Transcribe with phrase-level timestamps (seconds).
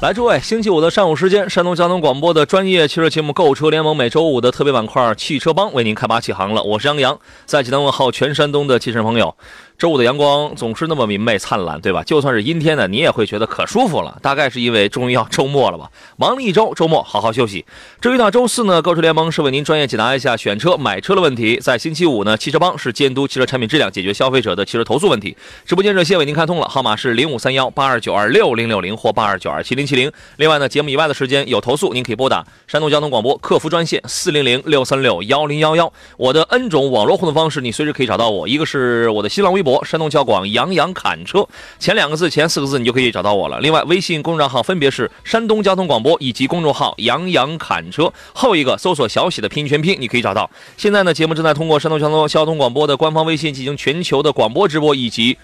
[0.00, 6.62] 来，诸位，星期五的上午时间，山东交通广播的专业汽车节目《购车联盟》每周五的特别板块《汽车帮》为您开拔启航了。
[6.62, 9.36] 我是杨洋，在济南问候全山东的汽车朋友。
[9.80, 12.02] 周五的阳光总是那么明媚灿烂，对吧？
[12.02, 14.18] 就算是阴天呢，你也会觉得可舒服了。
[14.20, 15.90] 大概是因为终于要周末了吧？
[16.18, 17.64] 忙了一周，周末好好休息。
[17.98, 21.56] 至于到周四呢，购车联盟是为您专业解答一下选车、买车的问题。
[21.56, 25.34] 在星期五呢，汽车帮是监督汽车产品质量，解决消费者的汽车投诉问题。
[25.64, 30.12] 直播间热线为您开通了，号码是零五三幺八二九二六零六零或八二九二七零七零。
[30.36, 35.90] 另外呢，节目以外的时间有投诉，您可以拨打山东交通广播客服专线四零零六三六幺零幺幺。
[36.18, 38.46] 我的 N 种网络互动方式，你随时可以找到我。
[38.46, 40.40] 一个是我的新浪微博山东交广。
[40.50, 41.46] 杨洋侃车，
[41.78, 43.60] 前两个字、前四个字你就可以找到我了。
[43.60, 50.50] 另外，微信公众号分别是山东交通广播以及公众号杨洋侃车，后一个搜索小喜的拼音全拼，你可以找到。
[50.76, 55.36] 现在呢，节目正在通过山东交通交通广播的官方微信进行全球的广播直播以及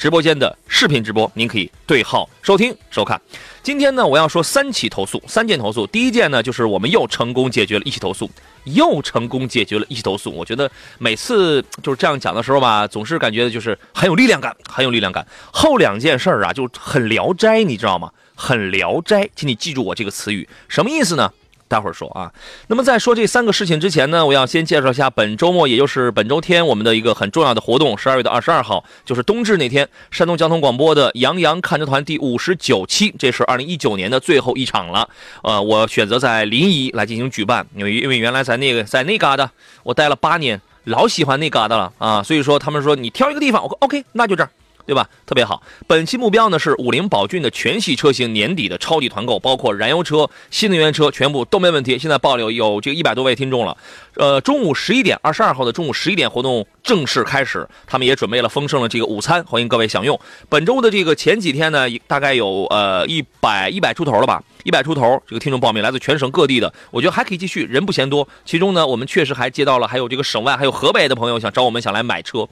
[0.00, 3.20] 直播间的视频直播，您可以对号收听收看。
[3.62, 5.86] 今天呢，我要说三起投诉，三件投诉。
[5.86, 8.30] 第一件呢，就是我们又成功解决了一起投诉，
[8.64, 10.30] 又成功解决了一起投诉。
[10.32, 15.26] 我觉得每次就是这样讲的时候吧，总是感觉就是很有力量感，很有力量感。
[15.52, 18.10] 后两件事儿啊，就很聊斋，你知道吗？
[18.34, 21.30] 很聊斋，请你记住我这个词语，什么意思呢？
[21.70, 22.32] 待会儿说啊，
[22.66, 35.08] 那么在说这三个事情之前呢，我要先介绍一下本周末，也就是本周天我们的一个很重要的活动，十二月的二十二号，就是冬至那天，山东交通广播的杨洋看车团第五十九期，这是二零一九年的最后一场了。
[35.44, 39.48] 呃，我选择在临沂来进行举办，因为因为原来在那个在那嘎达，
[39.84, 44.50] 我待了八年，老喜欢那嘎达了啊，所以说他们说你挑一个地方，我说 OK，那就这儿。
[44.86, 45.08] 对吧？
[45.26, 45.62] 特别好。
[45.86, 51.98] 本期目标呢是五菱宝骏的全系车型年底的超级团购，包括燃油车、新能源车，全部都没问题。
[51.98, 53.76] 现在报了有这个一百多位听众了。
[54.20, 60.20] 呃，中午十一点，二十二号的中午十一点活动正式开始，他们也准备了丰盛的这个午餐，欢迎各位享用。
[60.46, 64.44] 本周的这个前几天呢，大概有呃一百一百出头了吧。
[64.62, 68.28] 一百出头，这个听众报名来自全省各地的，我觉得还可以继续，人不嫌多。
[68.44, 72.46] 其中呢，我们确实还接到了还有这个省外还有河北的朋友想找我们想来买车，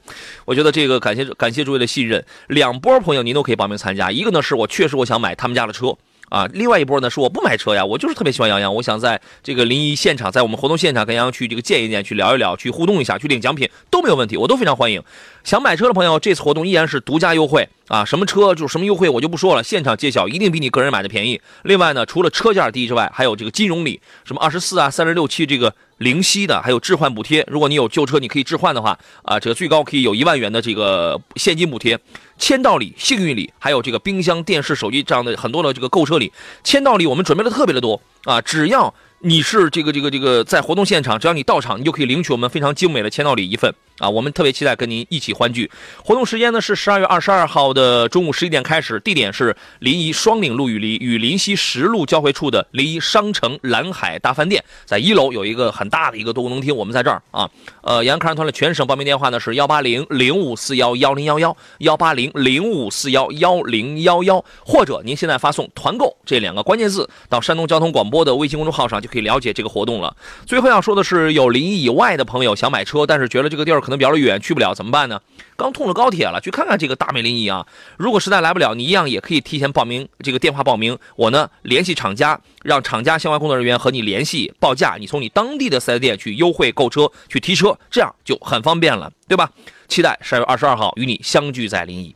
[0.45, 2.25] 我觉得这个感谢感谢诸位的信任。
[2.47, 5.95] 两波朋友您都可以报名参加，一个呢是我确实我想买他们家的车。
[6.29, 15.01] 啊，另外一波呢是我不买车呀，我就是特别喜欢杨洋，我想在这个临沂现场，在我们活动现场跟杨洋去这个见一见，去聊一聊，去互动一下，去领奖品都没有问题，我都非常欢迎。
[15.43, 21.41] 想买车的朋友，这次活动依然是独家优惠啊，什么车就是什么优惠，我就不说了，现场揭晓，一定比你个人买的便宜。
[21.63, 31.99] 另外呢，除了车价低之外，还有这个金融礼，什么二十四啊、三十六期这个零息的，还有置换补贴，如果你有旧车你可以置换的话啊，这个最高可以有一万元的这个现金补贴。
[32.37, 36.31] 签到礼、幸运礼，还有这个冰箱、电视、手机这样的很多的这个购车礼。
[36.63, 38.93] 签到礼我们准备的特别的多啊，只要。
[39.21, 44.09] 你是这个这个这个在活动现场，只要你到场，你就可以领取我们非常精美的签到礼一份啊！
[44.09, 45.69] 我们特别期待跟您一起欢聚。
[46.01, 57.49] 活动时间呢是十二月二十二号的中午十一点开始，地点是临沂双岭路与临与临溪十路交汇处的临沂商城蓝海大饭店，在一楼有一个很大的一个多功能厅，我们在这儿啊。
[57.81, 69.08] 呃，杨康团的全省报名电话呢是幺八零零五四幺幺零幺幺幺八零零五四幺幺零幺幺，或者您现在发送团购这两个关键字到山东交通广播的微信公众号上就。
[69.11, 70.15] 可以了解这个活动了。
[70.45, 75.19] 最后要说的是，有临沂以外的朋友想买车，但是觉得这个地儿可能比较远，去不了，怎么办呢？
[75.57, 77.67] 刚通了高铁了，去看看这个大美临沂啊！
[77.97, 89.51] 如果实在来不了，你一样也可以提前报名，这个电话报名，我呢联系厂家，让厂家相关工作人员和你联系报价，你从你当地的四 S 店去优惠购车，去提车，这样就很方便了，对吧？
[89.89, 92.13] 期待十二月二十二号与你相聚在临沂。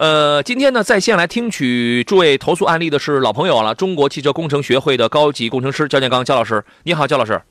[0.00, 7.42] 呃，今天呢，在线来听取诸位投诉案例的是老朋友了，中国汽车工程学会的高级工程师焦建刚焦老师，你好，焦老师。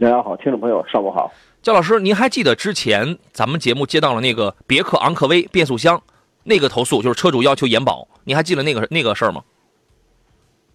[0.00, 1.32] 大家好，听众朋友，上午好。
[1.62, 6.02] 焦老师，您还记得之前咱们节目接到了那个别克昂科威变速箱
[6.42, 9.40] 那个投诉，就是车主要求延保，您还记得那个那个事儿吗？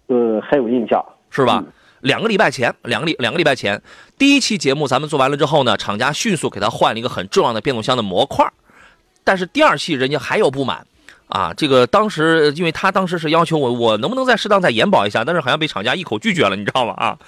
[0.06, 1.62] 呃，还有印象，是吧？
[2.00, 3.82] 两个礼拜前，两个礼两个礼拜前，
[4.16, 8.50] 第一期节目咱们做完了之后呢，厂家迅速给他换了一个很重要的变速箱的模块，
[9.26, 10.86] 但是第二期人家还有不满。
[11.28, 16.94] 啊，这个当时因为他当时是要求我，我能不能再适当再延保一下，但是好像被厂家一口拒绝了，你知道吗？
[16.96, 17.18] 啊，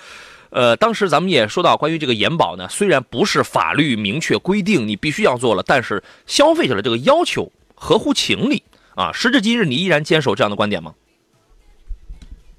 [0.50, 8.62] 呃，当时咱们也说到关于这个延保呢，虽然不是法律明确规定你必须要做了，但是消费者的这个要求合乎情理
[8.94, 9.10] 啊。
[9.12, 10.94] 时至今日，你依然坚守这样的观点吗？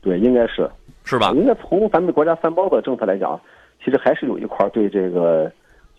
[0.02, 0.70] 对，应该是，
[1.06, 1.32] 是吧？
[1.32, 3.40] 应该从咱们国家三包的政策来讲，
[3.82, 5.50] 其实还是有一块对这个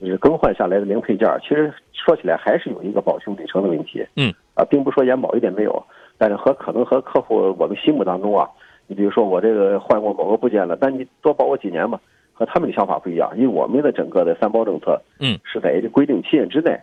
[0.01, 4.05] 就是更换下来的零配件，其实说起来还是有一个保修里程的问题。
[4.17, 4.33] 嗯。
[4.55, 5.83] 啊，并不说延保一点没有，
[6.19, 8.47] 但是和可能和客户我们心目当中啊，
[8.89, 11.99] 你比如说我这个换过某个部件了，但你多保我几年嘛，
[12.35, 16.79] 和他们的想法不一样，因为我们的整个的三包政策，嗯，是在规定期限之内，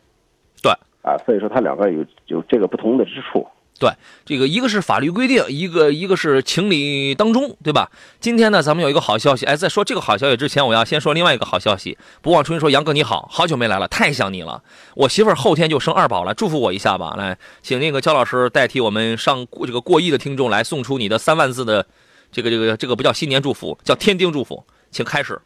[0.63, 0.71] 对，
[1.03, 3.45] 啊，所以说它两个有有这个不同的之处。
[3.79, 3.91] 对，
[4.25, 7.91] 这个一个是法律规定，一个一个是情理当中，对吧？
[8.19, 9.45] 今天呢，咱们有一个好消息。
[9.45, 11.95] 哎，在说这个好消息之前，我要先说另外一个好消息。
[12.23, 14.63] 不忘初心说，杨哥你好，好久没来了，太想你了。
[14.95, 17.13] 我媳妇儿后天就生二宝了，祝福我一下吧。
[17.15, 21.85] 来，请那个焦老师代替我们上这个过亿的听众来送出你的三万字的
[22.31, 25.39] 这个这个这个不叫新年祝福，叫天丁祝福，请开始。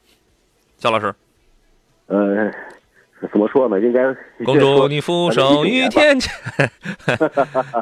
[0.78, 1.14] 焦老师，
[2.08, 2.50] 呃。
[3.30, 3.80] 怎么说呢？
[3.80, 4.04] 应该
[4.44, 6.32] 恭祝你福寿与天天，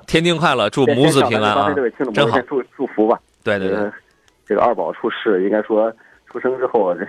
[0.05, 1.73] 天丁快乐，祝母子平安啊！
[2.13, 3.17] 真好，祝祝福吧。
[3.43, 3.91] 对对对，
[4.45, 5.91] 这个二宝出世，应该说
[6.29, 7.07] 出生之后， 人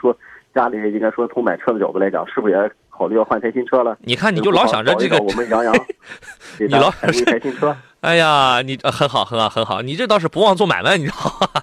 [0.00, 0.16] 说
[0.54, 3.96] 家里应该说从买车的角度来讲，是不是也考虑要换台新车了？
[4.02, 5.74] 你看，你就老想着这个，我们杨洋，
[6.60, 7.74] 你老想一台新车。
[8.00, 11.62] 哎呀，你很好，很好，很好，你这倒是不忘做买卖，你知道吗？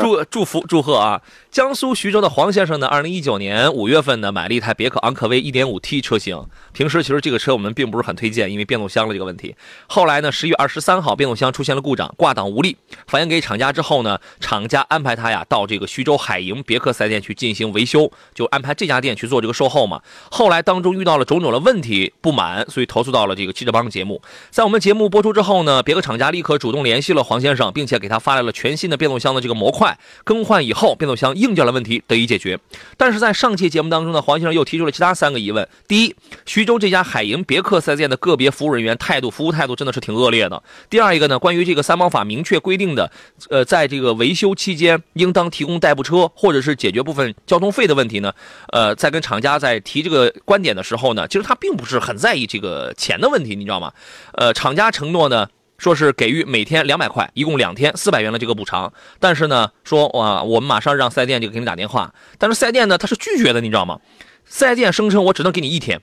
[0.00, 1.20] 祝祝福祝贺啊！
[1.50, 6.40] 江苏徐州的黄先生呢，二零一九年五月份呢，买了一台别克昂科威一点五 T 车型。
[6.72, 9.54] 平时其实这个车我们并不是很推荐，因为变速箱的这个问题。
[9.86, 20.00] 后来呢，十月二十三号，变速箱出现了故障，挂档无力，反映给厂家之后呢，厂家安排他呀到这个徐州海盈别克四 S 店去进行维修，就安排这家店去做这个售后嘛。
[20.30, 24.20] 后来当中遇到了种种的问题，不满，所以投诉到了这个汽车帮节目。
[24.50, 29.87] 在我们节目播出之后呢，别克厂家立刻主动联系了黄先生，并且给他发来了全新的变速箱的这个模块，
[30.24, 32.58] 更换以后，变速箱硬件的问题得以解决。
[32.96, 36.14] 但是在上期节目当中呢，黄先生又提出了其他三个疑问：第一，
[36.46, 43.10] 徐州这家海盈别克四 S 店的个别服务人员态度、服务态度真的是挺恶劣的；第二一个呢，关于这个三包法明确规定的，
[43.50, 48.32] 呃，在这个维修期间应当提供代步车或者是解决部分交通费的问题呢，
[48.72, 53.92] 呃，在跟厂家在提这个观点的时候呢，其实他并不是很在意这个钱的问题，你知道吗？
[54.32, 55.48] 呃，厂家承诺呢。
[55.78, 64.00] 说是给予每天两百块，一共两天四百元的这个补偿，但是呢，说哇，我们马上让四 S 店就给你打电话，但是四 S 店呢他是拒绝的，你知道吗？
[64.44, 66.00] 四 S 店声称我只能给你一天，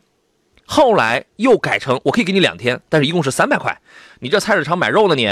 [0.66, 3.82] 后来又改成我可以给你两天，但是一共是三百块。
[4.20, 5.30] 你这菜市场买肉呢你？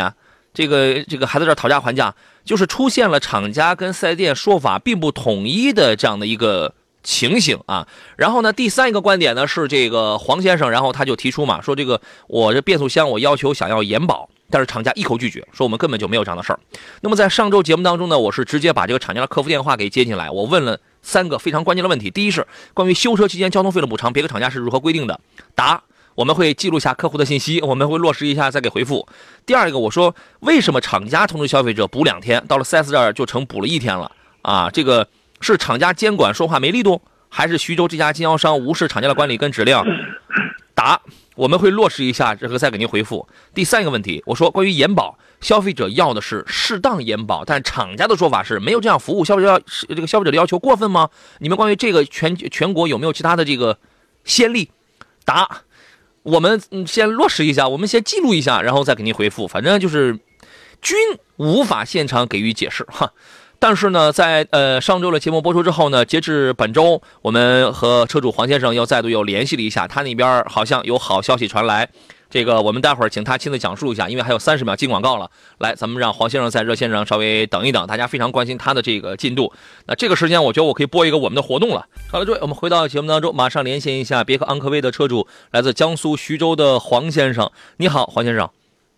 [0.54, 2.13] 这个这个还在这讨价还价，
[2.44, 6.75] 就是出现了厂家跟四 S 店说法并不统一的这样的一个。
[7.03, 7.85] 情形啊，
[8.15, 16.59] 然后呢，第三一个观点呢是这个黄先生，然后他就提出嘛，说这个我这变速箱我要求想要延保，但是厂家一口拒绝，说我们根本就没有这样的事儿。
[17.01, 25.19] 那么在上周节目当中呢，我是直接把这个厂家的客服电话给接进来，我问了三个非常关键的问题：第一是关于修车期间交通费的补偿，别的厂家是如何规定的？
[25.54, 25.83] 答：
[26.16, 29.06] 我们会记录下客户的信息，我们会落实一下再给回复。
[29.45, 34.09] 第二个，我说为什么厂家通知消费者补两天，到了 4S 这儿就成补了一天了？
[34.42, 35.06] 啊，这个。
[35.44, 39.78] 是厂家监管说话没力度，还是徐州这家经销商无视厂家的管理跟指令？
[40.73, 41.00] 答：
[41.35, 43.28] 我们会落实一下，这个再给您回复。
[43.54, 51.09] 第三个问题，我说关于延保，消费者要的是适当延保，但厂家的说法是没有这样服务，消费者要这个消费者的要求过分吗？
[51.40, 53.78] 你们关于这个全全国有没有其他的这个
[54.26, 54.71] 先例？
[55.26, 55.62] 答：
[56.23, 59.47] 我们先落实一下，我们先记录一下，然后再给您回复。
[59.47, 60.19] 反正就是
[60.81, 60.97] 均
[61.38, 63.14] 无法现场给予解释哈。
[63.63, 71.87] 但是呢，在呃上周的节目播出之后呢，截至本周，我们和车主黄先生又再度又联系了一下，他那边好像有好消息传来。
[72.29, 75.31] 这个我们待会儿请他亲自讲述一下，因为还有三十秒进广告了。
[75.59, 79.53] 来，咱们让黄先生在热线上稍微等一等，大家非常关心他的这个进度。
[79.85, 81.87] 那这个时间，我觉得我可以播一个我们的活动了。
[82.11, 87.49] 好了，诸位，我们回到节目当中，马上连线一下别克昂科威的车主，来自江苏徐州的黄先生。
[87.77, 88.49] 你好，黄先生。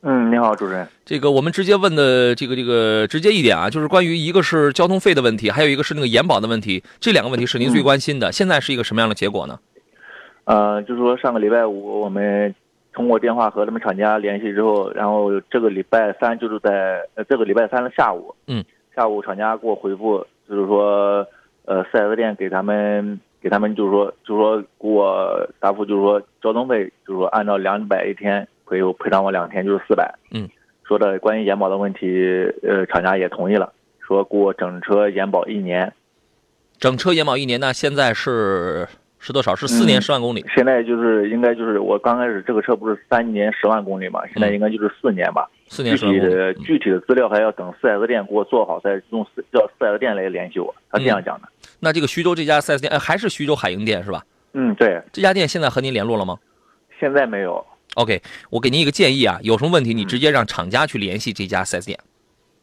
[0.07, 0.87] 嗯，你好，主持人。
[1.03, 8.31] 这个我们直接问的这个这个直接一点啊，就是关于一个是交通费的问题，还有一个是那个延保的问题，这两个问题是您最关心的。
[8.31, 9.59] 现在是一个什么样的结果呢？
[10.43, 12.53] 呃，就是说上个礼拜五我们
[12.93, 18.63] 通过电话和他们厂家联系之后，然后这个礼拜三就是在呃这个礼拜三的下午，嗯，
[18.95, 21.27] 下午厂家给我回复，就是说
[21.65, 30.13] 呃四 S 店给他们给他们就是说就是说给我答复就是说交通费就是说按照两百一天赔我赔偿我两天就是四百。
[30.31, 30.49] 嗯。
[30.87, 32.07] 说的关于延保的问题，
[32.61, 35.91] 呃，厂家也同意了，说给我整车延保一年。
[36.77, 39.55] 整车延保一年，那现在是是多少？
[39.55, 40.45] 是四年十万公里。
[40.53, 44.19] 现在就是应该就是我刚开始这个车不是三年十万公里嘛？
[44.27, 45.49] 现在应该就是四年吧。
[45.67, 50.75] 四年具体的具体的资料还要等四 S 店给我做好，再用四叫四 S 店来联系我。
[50.91, 51.47] 他这样讲的。
[51.79, 54.23] 那这个徐州这家四 S 店，呃，还是徐州海鹰店是吧？
[54.53, 55.01] 嗯，对。
[55.11, 56.37] 这家店现在和您联络了吗？
[56.99, 57.65] 现在没有。
[57.93, 61.99] OK，我给您一个建议啊，有什么问题你直接让厂家去联系这家 4S 店。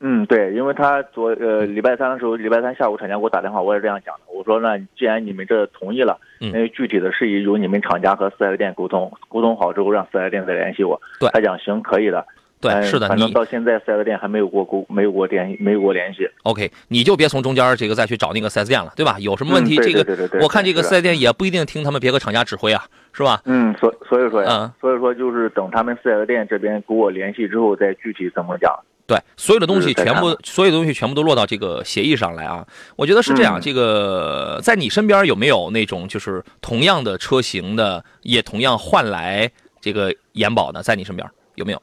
[0.04, 4.22] 嗯，对，因为他昨呃礼拜三的时候，礼拜三下午厂家给我打电话，我也这样讲的。
[4.34, 11.00] 我说那既然你们这同意了，那具体的事宜由你们厂家和四 S 店沟通，沟通好之后让四 S 店再联系我。
[11.20, 12.26] 对，他讲行，可以的。
[12.62, 16.20] 对，是的，反正到现在四 S 店还没有过沟，没有过联系，没有过联系。
[16.44, 19.18] OK，你就别从中间这个再去找那个四 S 店了，对吧？
[19.18, 23.42] 有什么问题，这个我看这个四 S 店也不一定听他们别个厂家指挥啊，是吧？
[23.46, 28.72] 嗯，所所以说呀，所以说就是等他们四 S 店这边给我联系之后，再具体怎么讲。
[29.08, 32.64] 对，所有的东西全部，所有的东西全部都落到这个协议上来啊。
[32.94, 39.50] 我觉得是这样，这个在你身边有没有那种就是同样的车型的，也同样换来
[39.80, 41.82] 这个延保的，在你身边有没有？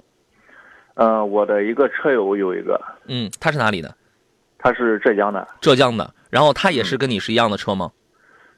[1.00, 2.78] 呃，我的一个车友有一个，
[3.08, 3.96] 嗯，他是哪里的？
[4.58, 5.48] 他是浙江的。
[5.62, 7.90] 浙江的，然后他也是跟你是一样的车吗？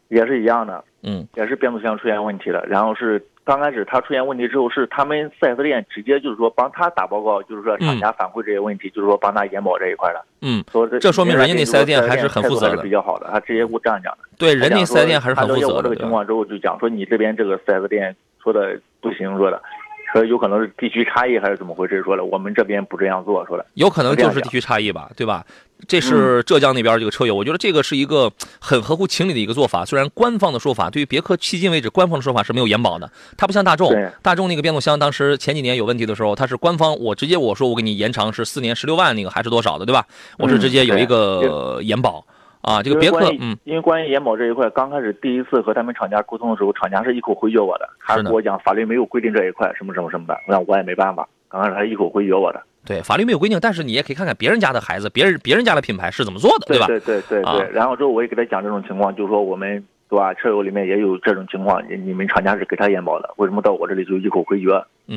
[0.07, 2.65] 也是一样的，嗯，也是变速箱出现问题了。
[2.65, 10.25] 然后是刚开始他出现问题之后，是他们四 S 店直接就是说帮他打报告，就是说厂家反馈这些问题，就是说帮他延保这一块的。
[10.41, 13.29] 嗯，说这说明人家那四 S 店还是很负责的，比较好的。
[13.31, 14.23] 他直接给我这样讲的。
[14.39, 15.75] 对，人家四 S 店还是很负责的。
[15.75, 19.61] 我这个情况之后就讲说，你这边这个四 S 店说的不行，说的。
[20.11, 22.01] 说有可能是地区差异还是怎么回事？
[22.03, 25.45] 说了我们这边不这样做，说了有可能就是地区差异吧，对吧？
[25.87, 29.83] 这是浙江那边这个车友，我觉得这个是一个很合乎情理的一个做法。
[29.83, 33.91] 虽然官方的说法对于别克迄今为止官方的说法是没有延保的，它不像大众，
[34.21, 40.05] 大众那个变速箱当时前几年有问题的时候，它是官方我直接我说我给你延长是四年十六万那个还是多少的，对吧？
[40.37, 42.23] 我是直接有一个延保。
[42.61, 52.61] 啊，这个别克，嗯，因为关于延保这一块，刚开始第一次和他们厂家沟通的时候，厂家是一口回绝我的，他跟我讲法律没有规定这一块，什么什么什么的，那我也没办法，刚开始他一口回绝我的。
[52.85, 56.87] 对，法律没有规定，但是你也可以看看别人家的孩子，别人别人家的品牌是怎么做的，对吧？
[56.87, 57.69] 对对对对。
[57.71, 59.83] 然后之后我也给他讲这种情况，就是说我们。
[60.11, 60.33] 对吧？
[60.33, 64.67] 车友里面也有这种情况，你你们厂家是给他延保的，为什么到我这里就一口回绝？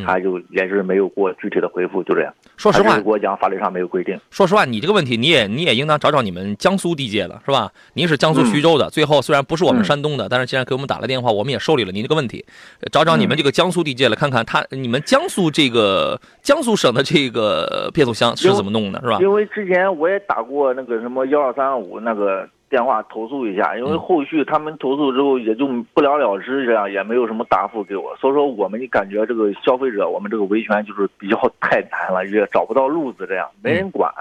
[0.05, 2.33] 他就也是没有给我具体的回复，就这样。
[2.57, 4.17] 说实话，给我讲法律上没有规定。
[4.31, 7.73] 说实话，你这个问题你也你也应当找找你们江苏地界的是吧？
[7.95, 12.45] 您是江苏徐州的，最后虽然不是我们山东的，但是既然给我们打了电话，我们也受理了您这个问题。
[12.93, 19.19] 找找你们这个江苏地界了，看看他你们江苏这个江苏省的这个变速箱是怎么弄的，是吧？
[19.21, 22.49] 因为之前我也打过那个什么幺二三五那个。
[22.75, 25.65] 电话投诉一下，因为后续他们投诉之后也就
[25.95, 34.13] 不了了之，这样也没有什么答复给我，所以说我们感觉这个消费者，我们这个维权就是比较太难了，也找不到路子，这样没人管。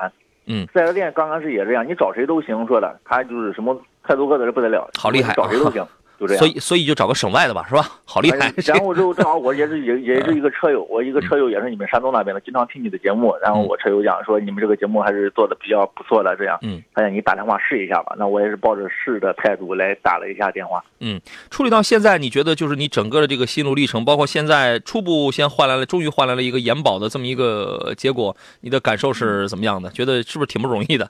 [0.46, 5.84] 嗯，四 S 店刚开始也这样，你找谁都行，说的他就是什么态度恶的不得了，好厉害，找谁都行。
[6.28, 7.90] 所以，所以就找个省外的吧，是吧？
[8.06, 8.54] 好厉害。
[8.66, 13.36] 然后之后正好我也是也也是一个车友，我一个车友也是你们山东那边的，经常听你的节目。
[13.42, 16.58] 然后我车友讲说你们这个节目还是做的比较不错的，这样。
[16.62, 16.82] 嗯。
[16.94, 20.84] 他让你打电话试一下吧，那我也是抱着试的态度来打了一下电话。
[21.00, 21.20] 嗯。
[21.50, 29.90] 处理到现在，你觉得就是你整个的这个心路历程，包括现在初步先换来了，终于换来了一个延保的这么一个结果，你的感受是怎么样的？
[29.90, 31.10] 觉得是不是挺不容易的？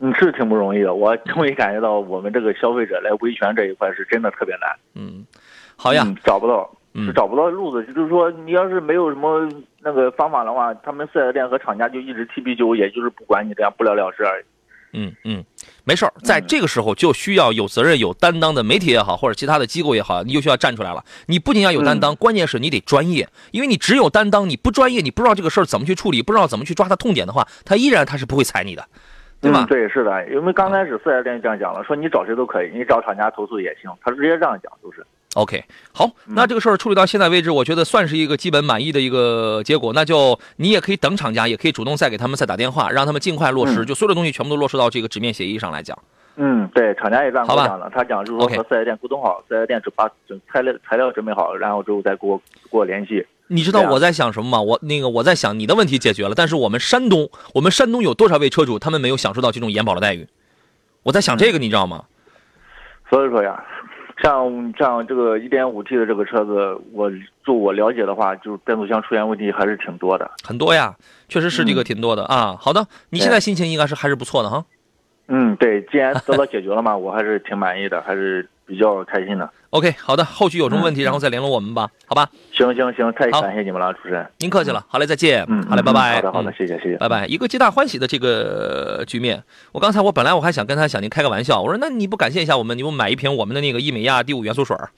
[0.00, 0.94] 嗯，是挺不容易的。
[0.94, 4.70] 我终于感觉到我们这个消费者来维权这一块是真的特别难。
[4.94, 5.24] 嗯，
[5.76, 7.84] 好呀，找不到，是找不到路子。
[7.92, 9.48] 就是说，你要是没有什么
[9.80, 14.44] 那个方法的话，他们四 S 店和厂家就一直踢皮球，也就是不管你这样不了了之而已。
[14.96, 15.44] 嗯嗯，
[15.82, 21.04] 没事儿，在这个时候就需要有责任、有担当的媒体也好，或者其他的机构也好，你就需要站出来了。
[21.26, 28.86] 你不仅要有担当，关键是你得专业，因为你只有担当，你不专业，你不知道这个事儿怎么去处理，不知道怎么去抓它痛点的话，他依然他是不会踩你的。
[29.44, 29.66] 对吧？
[29.68, 35.04] 对，是的，因为刚开始四 S 店这样讲了，说你找谁都可以，你找厂家投诉也行，他直接这样讲，就是。
[35.34, 39.92] OK，好，那这个事儿处理到现在为止，我觉得算是一个基本满意的一个结果。
[39.92, 45.98] 那就你也可以等厂家，也可以主动再给他们再打电话，让他们尽快落实，就所有的东西全部都落实到这个纸面协议上来讲。
[46.36, 52.38] 嗯，对，厂家也这样讲了，他讲就是说和四 S 店沟通好，四 S 店只把整材料材料准备好，然后之后再给我
[52.70, 53.26] 给我联系。
[53.48, 54.62] 你知道我在想什么吗？
[54.62, 60.26] 我那个我在想你的问题解决了，但是我们山东，我们山东有多少位车主他们没有享受到这种延保的待遇？
[61.02, 62.04] 我在想这个，你知道吗？
[63.10, 63.62] 所以说呀，
[64.22, 67.10] 像像这个一点五 T 的这个车子，我
[67.44, 70.96] 就我了解的话，就是变速箱出现问题还是挺多的，很多呀，
[71.28, 72.56] 确实是这个挺多的啊。
[72.58, 74.64] 好的，你现在心情应该是还是不错的哈。
[75.28, 79.50] 嗯，对，既然得到 解决了嘛，我还是挺满意的，还是比较开心的。
[79.74, 82.30] OK，好的，后续有什么问题，嗯然后再联络我们吧，好吧？
[82.52, 84.24] 行行行，太感谢你们了，主持人。
[84.38, 85.44] 您客气了，好嘞，再见。
[85.48, 86.14] 嗯，好嘞，拜嗯拜。
[86.14, 86.96] 好的好的，嗯谢谢谢谢。
[86.96, 89.42] 拜拜，一个皆大欢喜的这个局面。
[89.72, 94.90] 我刚才我本来我还想跟他想您开个玩笑，我说那你不感谢一下我们，你给我买一瓶我们的那个伊美亚第五元素水儿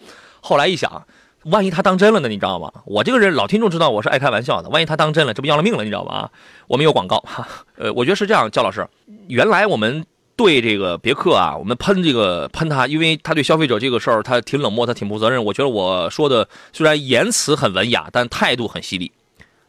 [0.42, 1.06] 后来一想，
[1.44, 2.28] 万一他当真了呢？
[2.28, 2.70] 你知道吗？
[2.84, 5.84] 我这个人老听众知道我是爱开玩笑的，万一他当真了，这不要了命了？
[5.84, 6.28] 你知道吗？
[6.66, 8.86] 我们有广告，哈，呃，我觉得是这样，焦老师，
[9.28, 10.04] 原来我们。
[10.36, 15.42] 对这个别克啊，我们喷这个喷他，因为他对消费者这个事儿他挺冷漠，他挺不负责任。
[15.44, 19.10] 我觉得我说的虽然言辞很文雅，但态度很犀利，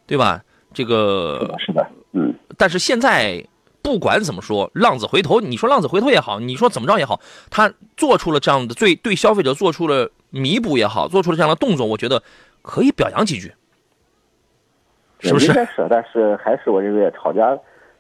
[0.05, 0.43] 对吧？
[0.73, 3.43] 这个是的，嗯，但是现在
[3.81, 7.19] 不管怎么说，浪子回头，你说浪子回头也好，你说怎么着也好，
[7.49, 12.21] 他做出了这样的对对消费者做出了弥补也好，做出了这样的动作，我觉得
[12.61, 13.53] 可以表扬几句，
[15.19, 15.47] 是不是？
[15.47, 17.57] 应该是，但是还是我认为厂家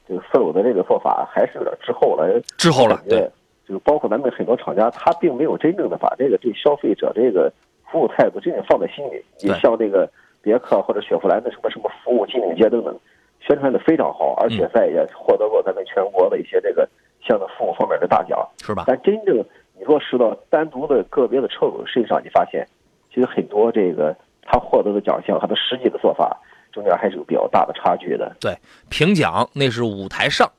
[0.07, 2.41] 这个所有的这个做法还是有点滞后了。
[2.57, 3.29] 滞后了对
[3.67, 7.51] 就是包括咱们很多厂家，他并没有真正的把这个对消费者这个
[7.91, 9.21] 服务态度真正放在心里。
[9.41, 10.09] 你像这个
[10.41, 12.97] 别克或者雪佛兰的什么什么服务金领街等等，
[13.41, 16.87] 宣传的非常好，而且在也获得过咱们全国的一些这个
[17.21, 18.47] 相应服务方面的大奖。
[18.63, 18.85] 是吧？
[18.87, 19.43] 但真正
[19.77, 22.65] 你落实到单独的个别的车主身上，你发现
[23.13, 26.39] 其实很多这个他获得的奖项他的实际的做法
[26.77, 28.35] 中间还是有比较大的差距的。
[28.39, 28.55] 对，
[28.87, 30.51] 评奖那是舞台上，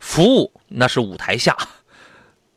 [0.00, 1.54] 服务那是舞台下，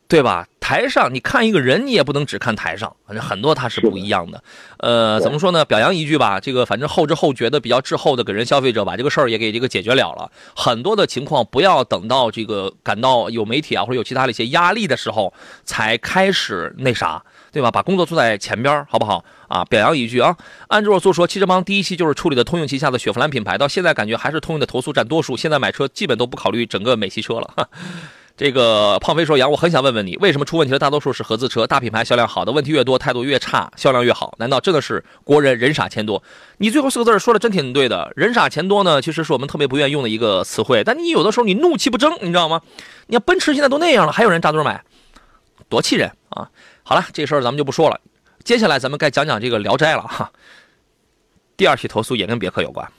[0.07, 0.47] 对吧？
[0.59, 4.43] 台上你看一个人，你也不能只看台上，反正很多他是不一样的。
[4.79, 5.63] 呃，怎么说呢？
[5.63, 10.29] 表扬一句吧，这个反正后知后觉的比较滞后的给人消费者把这个事儿也给这个解决了了。
[10.53, 17.23] 很多的情况不要等到这个感到有媒体啊或者有其他的一些压力的时候才开始那啥，
[17.57, 17.71] 对吧？
[17.71, 19.25] 把工作做在前边儿，好不好？
[19.47, 20.37] 啊，表扬一句啊！
[20.67, 25.35] 安卓所说，汽车帮第一期就是处理的通用旗下的雪佛兰品牌，到现在感觉还是通用的投诉占多数。
[25.35, 27.51] 现在买车基本都不考虑整个美系车了。
[27.57, 27.67] 哈
[28.37, 31.65] 这个胖飞说：“杨，我很想问问你，为什么出问题的大多数是合资车？
[31.65, 34.35] 大品牌销量好的问题越多，态度越差，销量越好？
[34.37, 36.21] 难道真的是国人人傻钱多？
[36.57, 38.13] 你最后四个字儿说的真挺对的。
[38.15, 40.83] 人傻钱多呢，其实是我们特别不愿意用的一个词汇。
[40.83, 42.61] 但你有的时候你怒气不争，你知道吗？
[43.07, 44.83] 你看奔驰现在都那样了，还有人扎堆买，
[45.67, 46.47] 多气人啊！
[46.87, 47.99] 好了，这事儿咱们就不说了。
[48.45, 50.31] 接下来咱们该讲讲这个《聊斋》了哈。
[51.57, 52.89] 第二起投诉也跟别克有关。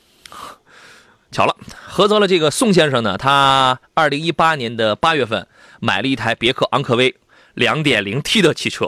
[1.33, 1.57] 巧了，
[1.91, 5.49] 菏泽的这个宋先生呢，他二零一八年的八月份
[5.81, 7.17] 买了一台别克昂科威
[7.55, 8.87] 两点零 T 的汽车。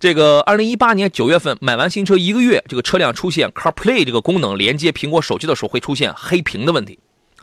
[0.00, 6.98] 这个二零一八年九月份买完新车一个月，这个车辆出现 CarPlay 这个功能连接苹果手机的时候会出现黑屏的问题。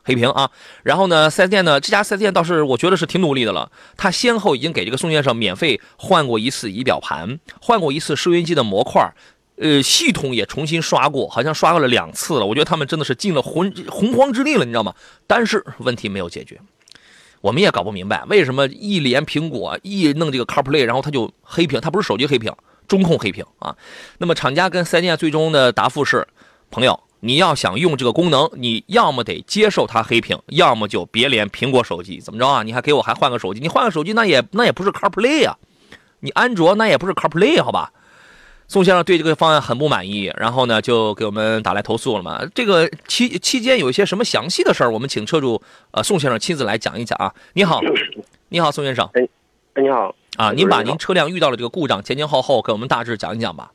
[0.08, 0.50] 黑屏啊，
[0.84, 3.70] 然后呢，4S 店呢，这家 4S 店倒是我觉得是挺努力的了。
[3.98, 9.14] 他先后已经给这个宋先生免费换过一次仪表盘，换过一次收音机的模块，
[9.58, 12.46] 呃，系统也重新刷过，好像刷过了两次了。
[12.46, 14.96] 我觉得他们真的是尽了洪洪荒之力了，你知道吗？
[15.28, 16.58] 但是问题没有解决，
[17.42, 22.54] 我们也搞不明白为什么一连苹果一弄这个 CarPlay，然后它就黑屏，它不是手机黑屏，
[22.88, 23.76] 中控黑屏啊。
[24.20, 26.26] 那么厂家跟4 S 店最终的答复是，
[26.72, 26.98] 朋友。
[27.20, 32.20] 你要想用这个功能，你要么得接受它黑屏，要么就别连苹果手机。
[32.20, 32.64] 怎么着啊？
[32.64, 33.60] 你还给我还换个手机？
[33.60, 35.58] 你换个手机那也那也不是 CarPlay 呀、
[36.20, 37.92] 你安卓那也不是 CarPlay 好吧？
[38.68, 42.46] 宋先生对这个方案很不满意，然后呢就给我们打来投诉了嘛。
[42.54, 47.34] 这个期期间有一些什么详细的事儿，我们请车主呃宋先生亲自来讲一讲啊。
[47.54, 47.80] 你好，
[48.50, 49.28] 你好宋先生哎，
[49.82, 53.72] 你好啊，您把您车辆遇到了这个故障前前后后给我们大致讲一讲吧。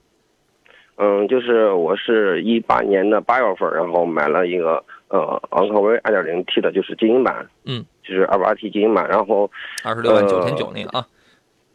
[1.05, 9.51] 嗯，就是我是一八年的八月份，然后买了一个呃昂科威二点零 T 的，就是精英版，嗯，就是二八 T 精英版，然后
[9.83, 11.05] 二十六万呃九千九那个啊，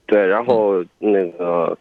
[0.06, 1.78] 对，然后那个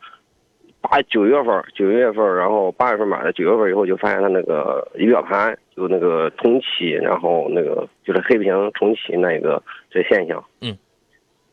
[0.80, 10.76] 八九月份九月份，然后八月份买的，九月份以后就发现它那个仪表盘有那个重启，然后那个就是黑屏重启那个这现象，嗯，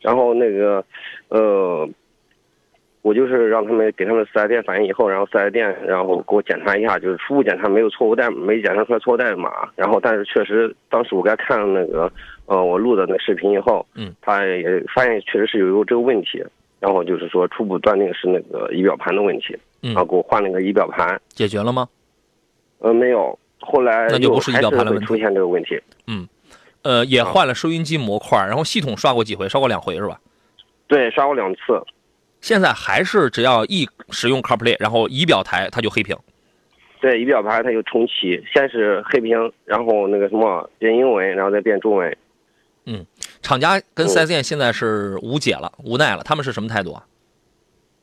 [0.02, 0.84] 然后那个
[1.28, 1.88] 呃。
[3.04, 12.12] 我就是让他们给他们四 S 店反映以后，然后四 S 店然后给我检查一下，就是初步检查没有错误代没检查出来错误代码，然后但是确实当时我给他看了那个
[12.46, 16.42] 呃我录的那个视频以后，嗯，他也发现确实是有这个问题，
[16.80, 21.88] 然后就是说初步断定是那个仪表盘的问题，嗯然后给我换了个仪表盘，解决了吗？
[22.80, 26.26] 呃没有，后来那就不是仪表盘的问题出现这个问题，嗯
[26.84, 30.20] 呃，也啊换了收音机模块，然后系统刷过几回，刷过两回是吧？
[30.88, 31.82] 对，刷过两次，
[32.44, 36.14] 现在还是只要一使用 CarPlay，然后仪表台它就黑屏。
[37.00, 42.18] 对，仪表盘它就重启，先是黑屏，然后那个什么变英文，然后再变中文。
[42.86, 43.06] 嗯
[43.42, 47.06] 厂家跟嗯 4S 店现在是无解了，无奈了，他们是什么态度啊？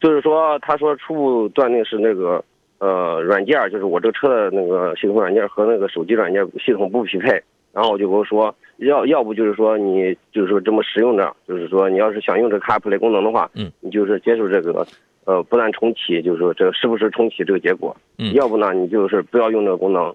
[0.01, 2.43] 就是说，他说初步断定是那个
[2.79, 14.87] 呃软件，就是我这个车的那个系统软件和那个手机软件系统不匹配，然后我就跟我说，要要不就是说你就是说这么使用着，就是说你要是想用这 CarPlay 功能的话，嗯，你就是接受这个，
[15.25, 20.15] 呃，不断重启，就是说这个是不是重启这个结果，嗯要不呢你就是不要用这个功能。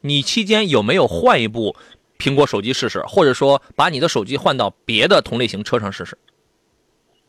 [0.00, 1.74] 你期间有没有换一部
[2.18, 6.16] 苹果手机试试，或者说把你的手机换到别的同类型车上试试？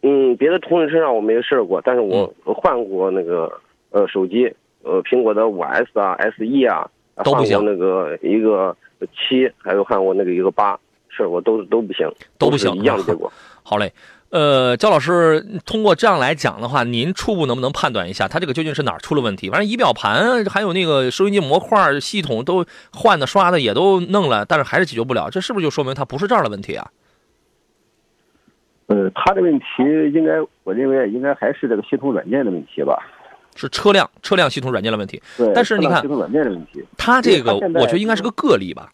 [0.03, 3.51] 嗯，别的同类车上我没试过，但是我换过那个
[3.89, 6.87] 呃手机，呃苹果的五 S 啊、SE 啊，
[7.23, 8.75] 都不行那个一个
[9.13, 10.77] 七，还有换过那个一个八，
[11.09, 13.31] 是我都都不行，都不行一样的结果。
[13.63, 13.91] 好嘞，
[14.29, 19.49] 呃，焦老师，通过这样来讲的话，您初步能不能判断一下，它这个究竟是哪儿出了问题？
[19.49, 26.89] 反正仪表盘还有那个收音机模块系统都换的、刷的也都弄了，但是还是解决不了，这是不是就说明它不是这儿的问题啊？
[28.87, 29.65] 呃，他的问题
[30.13, 32.97] 应该，我认为应该还是这个系统软件的问题吧。
[33.57, 35.21] 是车辆车辆系统软件的问题。
[35.35, 38.91] 对，但是你看系统软件的问题，它这个它我觉得应该是个个例吧，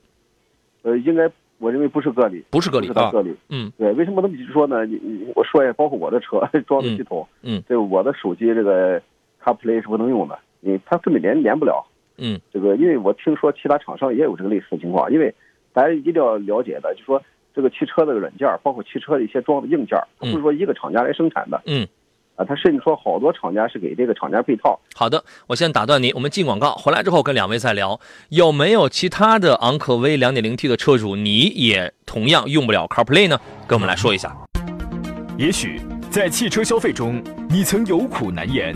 [0.81, 2.93] 呃，应该我认为不是个例，不是个例啊。
[2.93, 3.35] 不是个例。
[3.49, 4.85] 嗯对，为什么这么说呢？
[4.85, 8.99] 你你我说一下，包括我的车装的系统，嗯嗯这个我的手机这个
[9.43, 11.85] CarPlay 是不能用的，因为它根本连连不了。
[12.17, 15.33] 嗯这个，因为我听说其他厂商也有这个类似的情况，因为
[15.73, 17.21] 大家一定要了解的，就说
[17.55, 21.87] 这个汽车的软件，包括汽车的一些装的硬件，它不是说一个厂家来生产的，嗯。
[22.35, 24.79] 啊，他甚至说好多厂家是给这个厂家配套。
[24.95, 33.39] 好的，我先打断您，我们进广告，回来之后跟两位再聊，有没有其他的昂科威 2.0T 的车主，你也同样用不了 CarPlay 呢？
[33.67, 34.35] 跟我们来说一下。
[35.37, 38.75] 也许在汽车消费中，你曾有苦难言；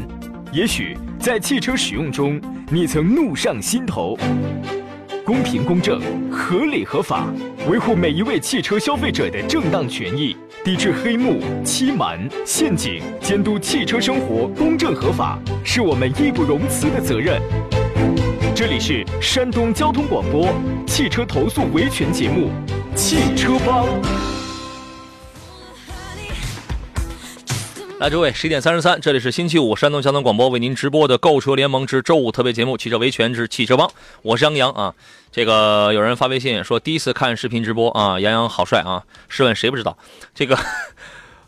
[0.51, 2.39] 也许在汽车使用中，
[2.69, 4.17] 你曾怒上心头。
[5.25, 5.99] 公平公正、
[6.31, 7.27] 合理合法，
[7.69, 10.37] 维护每一位汽车消费者的正当权益，
[10.67, 17.41] 抵制黑幕、欺瞒、陷阱，监督汽车生活公正合法，是我们义不容辞的责任。
[18.53, 20.53] 这里是山东交通广播
[20.85, 22.49] 汽车投诉维权节目
[22.97, 23.85] 《汽车帮》。
[27.99, 33.87] 来，诸位，十一点三十三，这里是星期五，山东交通广播为您直播的购车联盟之周五特别节目《汽车维权之汽车帮》，
[34.21, 34.93] 我是杨洋啊。
[35.31, 39.03] 这个有人发微信说第一次看视频直播啊，杨洋好帅啊！
[39.29, 39.97] 试问谁不知道？
[40.35, 40.55] 这个，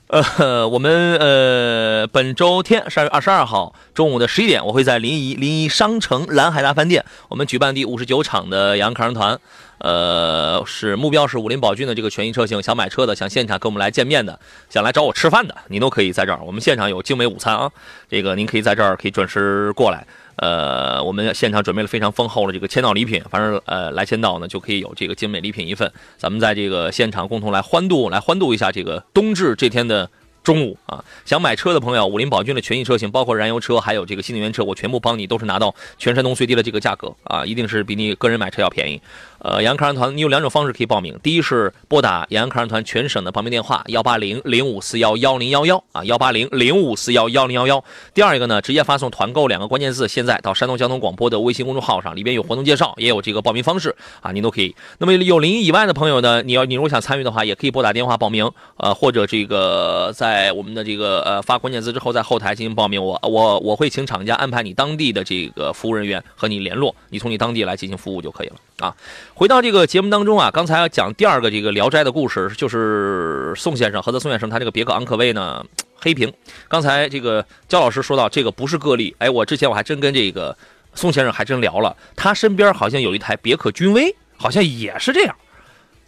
[0.09, 9.39] 呃，我们呃本周天十二月二十二号中午的十一点，我会在临沂临沂商城蓝海大饭店，我们举办第五十九场的杨洋看车团。
[9.77, 16.39] 呃，是目标是五菱宝骏的这个权益车型，想买车的，想现场跟我们来见面的，想来找我吃饭的，您都可以在这儿。
[16.43, 17.71] 我们现场有精美午餐啊，
[18.09, 20.05] 这个您可以在这儿可以准时过来。
[20.39, 25.91] 呃，我们现场准备了非常丰厚的这个签到礼品，反正呃来签到呢就可以有这个精美礼品一份。
[26.17, 30.09] 咱们在这个现场共同来欢度，来欢度一下这个冬至这天的。
[30.41, 38.99] 中午啊，想买车的朋友，五菱宝骏的全系车型，包括燃油车，还有这个新能源车，我全部帮你都是拿到全山东最低的这个价格啊，一定是比你个人买车要便宜。
[39.39, 47.83] 呃，杨洋看车团你有两种方式可以报名，第一是拨打杨洋看车团全省的报名电话幺八零零五四幺幺零幺幺啊，幺八零零五四幺幺零幺幺。
[48.13, 54.75] 第二一个呢，直接发送“团购”两个关键字，现在到山东交通广播的微信公众号上，里边有活动介绍，也有这个报名方式啊，您都可以。
[54.97, 68.95] 那么有临沂以外的朋友呢，你要你如果想参与的话，也可以拨打电话报名，呃，或者这个在我们的这个呃发关键字之后，在后台进行报名，我我我会请厂家安排你当地的这个服务人员和你联络，你从你当地来进行服务就可以了啊。
[69.33, 75.65] 回到这个节目当中啊，刚才讲第二个这个《聊斋》的故事，就是宋先生，菏泽宋先生他这个别克昂科威呢
[75.95, 76.31] 黑屏。
[76.67, 80.57] 刚才这个焦老师说到这个不是个例，哎，我之前我还真跟这个
[80.93, 85.35] 宋先生还真聊了，他身边好像有一台别克君威，好像也是这样，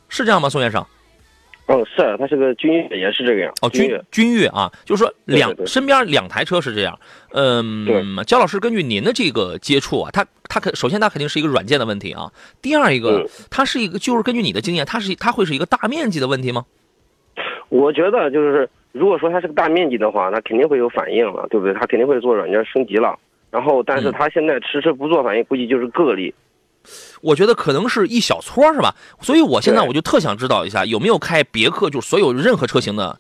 [0.10, 0.86] 是这样吗，宋先生？
[1.67, 3.53] 嗯，是，它是个君越，也是这个样。
[3.62, 6.99] 哦，君，君越啊，就是说两身边两台车是这样。
[7.34, 12.29] 嗯，焦老师根据您的这个接触啊，它它肯首先它肯定是一个软件的问题啊，
[12.61, 16.65] 第二一个嗯它是一个就是根据你的经验，它是它会是一个大面积的问题吗？
[17.69, 21.73] 我觉得就是，如果说它是个大面积的话，那肯定会有反应了，对不对？
[21.73, 23.17] 它肯定会做软件升级了。
[23.49, 26.35] 然后，但是嗯它现在迟迟不做反应，估计就是个例。
[27.21, 28.93] 我觉得可能是一小撮是吧？
[29.21, 33.17] 所以我现在我就特想知道一下，有没有开别克，就是所有任何车型的。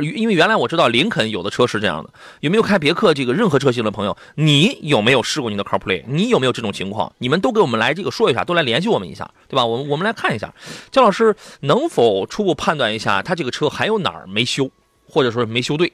[0.00, 6.04] 因为原来我知道林肯有的车是这样的，有没有开别克这个任何车型的朋友，你有没有试过你的 CarPlay？
[6.06, 7.12] 你有没有这种情况？
[7.18, 9.66] 你们都给我们来这个说一下，都来联系我们一下，对吧？
[9.66, 10.54] 我们我们来看一下，
[10.90, 14.70] 姜老师能否初步判断一下，他这个车还有哪儿没修，
[15.06, 15.92] 或者说没修对？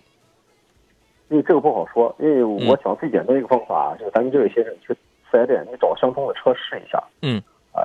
[1.30, 4.96] 因为这个不好说，因为嗯我想最简单的一个方法就是咱们这位先生去
[5.30, 7.02] 四 S 店，你找相同的车试一下。
[7.20, 7.82] 嗯，哎，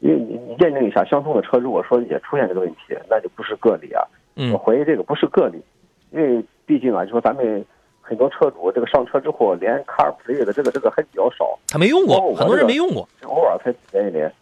[0.00, 4.02] 因为你你验证一下相同的车，如果说也出现这个问题，那就不是个例啊。
[4.38, 5.60] 嗯我怀疑这个不是个例，
[6.12, 7.64] 因为毕竟啊，就说咱们
[8.00, 13.06] 很多车主这个上车之后连 CarPlay 的这个这个还比较少，他没用过，很多人没用过。
[13.24, 14.32] 偶尔才连一连。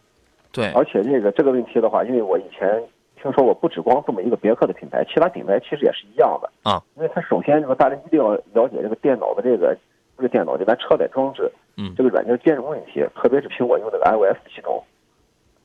[0.53, 2.81] 对，而且这个这个问题的话，因为我以前
[3.21, 6.81] 听说过，不只光这么一个别克的品牌，其他品牌其实也是一样的啊。
[6.95, 9.75] 因为它首先这个大家一定要了解这个电脑的这个
[10.15, 14.83] 不是电脑，就咱车载装置，嗯这个软件兼容问题，特别是苹果用这个 iOS 系统，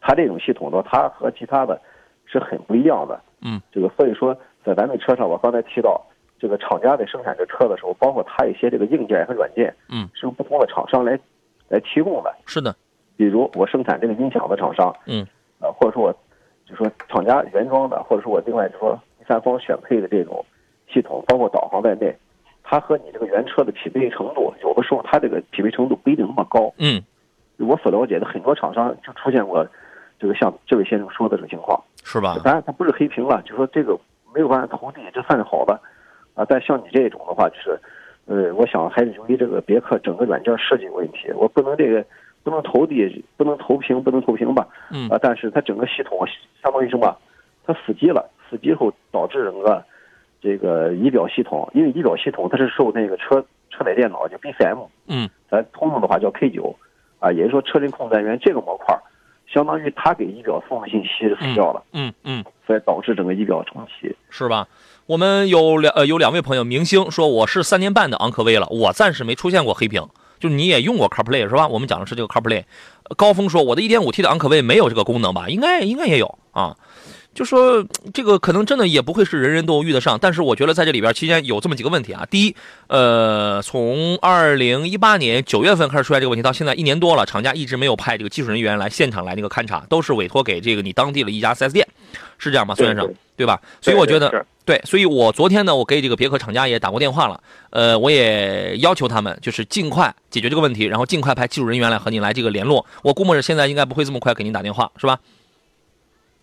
[0.00, 1.80] 它这种系统呢，它和其他的
[2.26, 3.20] 是很不一样的。
[3.42, 6.00] 嗯，这个所以说在咱们车上，我刚才提到
[6.38, 11.18] 这个厂家在生产这车的时候，包括它一些这个硬件和软件，嗯，是由不同的厂商来
[11.68, 12.34] 来提供的。
[12.46, 12.74] 是的，
[13.16, 15.26] 比如我生产这个音响的厂商，嗯，
[15.60, 16.12] 呃，或者说我
[16.64, 20.44] 就说厂家原装的，或者说我另外就说第三方选配的这种
[20.92, 22.16] 系统，包括导航在内，
[22.62, 26.72] 它和你这个原车的匹配程度，有的时候它这个匹配程度不一定那么高。
[26.78, 27.02] 嗯，
[27.58, 29.66] 我所了解的很多厂商就出现过
[30.22, 31.82] 这个像这位先生说的这个情况。
[32.04, 32.36] 是吧？
[32.44, 33.98] 当然，他不是黑屏了，就说这个
[34.32, 35.78] 没有办法投递，这算是好的
[36.34, 36.46] 啊。
[36.48, 37.78] 但像你这种的话，就是，
[38.26, 42.04] 呃，我想还是由于这个别克整个软件设计有问题，我不能这个
[42.42, 44.66] 不能投递，不能投屏，不能投屏吧？
[44.90, 46.18] 嗯啊，但是它整个系统
[46.62, 47.16] 相当于什么？
[47.64, 49.82] 它死机了，死机后导致整个
[50.40, 56.74] 这个仪表系统，因为仪表系统它是受那个车车载电脑就 BCM，嗯，咱通用的话叫 K 九，
[57.20, 59.00] 啊，也就是说车身控制单元这个模块儿，
[59.52, 61.82] 相当于他给仪表送的信息是死掉了。
[61.92, 64.14] 嗯嗯，所以导致整个仪表重启。
[64.30, 64.66] 是吧？
[65.06, 70.08] 我们有两呃有两位朋友明星说我是三年半的昂科威了，我暂时没出现过黑屏。
[70.40, 71.68] 就是你也用过 CarPlay 是吧？
[71.68, 72.64] 我们讲的是这个 CarPlay。
[73.16, 75.48] 高峰说我的 1.5T 的昂科威没有这个功能吧？
[75.48, 76.76] 应该应该也有啊。
[77.34, 82.26] 就说这个可能真的也不会是人人都遇得上，但是我觉得在这里边期间有这么几个问题啊。
[82.30, 82.56] 第一，
[82.88, 91.88] 呃，从二零一八年九月份开始出现这个问题，到现在一年多了，厂家一直没有派这个技术人员来现场来那个勘察，都是委托给这个你当地的一家 4S 店，
[92.38, 93.06] 是这样吗，孙先生？
[93.34, 93.60] 对对吧？
[93.80, 102.84] 所以我觉得对，所以我昨天呢，我给这个别克厂家也打过电话了，呃，我也要求他们就是尽快解决这个问题，然后尽快派技术人员来和您来这个联络。
[103.02, 105.18] 我估摸着现在应该不会这么快给您打电话，是吧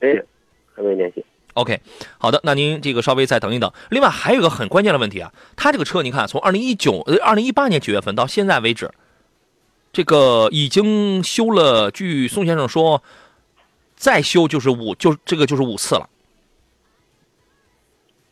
[0.01, 0.09] 哎，
[0.79, 1.23] 还没联系。
[1.55, 1.81] ？OK，
[2.17, 3.69] 好的，那您这个稍微再等一等。
[3.89, 8.89] 另外还有一个很关键的问题啊，他这个车你看，从二零一九呃二零一八年九月份到现在为止，
[9.91, 13.03] 这个已经修了，据宋先生说，
[13.97, 16.09] 再修就是五，就这个就是五次了，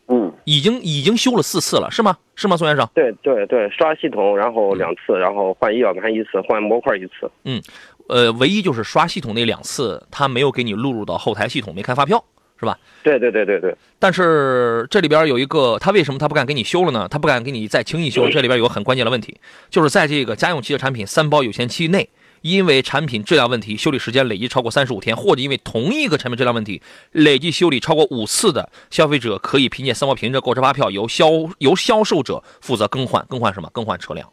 [0.08, 2.18] 嗯，已经已经修了四次了，是吗？
[2.36, 2.88] 是吗，宋先生？
[2.94, 7.30] 对对对，刷系统，然后两次，然后换仪表盘一次，换模块一次。
[7.44, 7.62] 嗯
[8.08, 12.24] 呃，唯一就是刷系统那两次，他没有给你录入到后台系统，没开发票，
[12.60, 12.78] 是吧？
[13.04, 17.08] 对对对对对，但是这里边有一个，他为什么他不敢给你修了呢？
[17.08, 19.40] 他不敢给你再轻易修，这里边有个很关键的问题，
[19.70, 22.10] 就是在这个家用汽车产品三包有限期内，
[22.42, 33.70] 因为产品质量问题，修理时间累计超过三十五天，或者因为同一个产品质量问题累计修理超过五次的消费者，可以凭借三包凭证购车发票，由销由销售者负责更换，更换什么？
[33.72, 34.28] 更换车辆。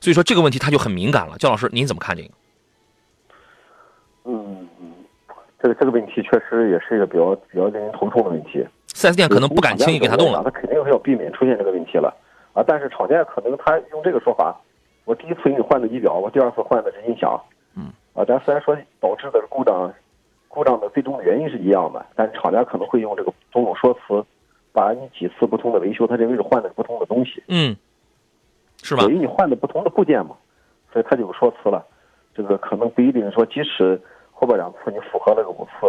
[0.00, 1.36] 所以说这个问题他就很敏感了。
[1.38, 2.28] 焦老师，您怎么看这个？
[5.64, 8.62] 这个这个问题确实也是一个比较比较令人头痛的问题。
[8.88, 10.42] 四 S 店可能不敢轻易给他动了。
[10.44, 12.14] 他肯定是要避免出现这个问题了
[12.52, 12.62] 啊。
[12.66, 14.54] 但是厂家可能他用这个说法，
[15.06, 17.40] 我第一次给你换的仪表，我第二次换的是音响，
[17.74, 19.90] 嗯，啊，咱虽然说导致的故障，
[20.48, 24.22] 故障的最终的原因是一样的，但是厂家可能会用这个种种说辞，
[24.70, 27.74] 把你几次不同的维修，他认为是换的是不同的东西，嗯，
[28.82, 29.08] 是吧由？
[29.08, 30.36] 于你换的不同的部件嘛，
[30.92, 31.82] 所以他就有说辞了。
[32.34, 33.98] 这个可能不一定说，即使
[34.44, 35.86] 后边两次你符合了个五次，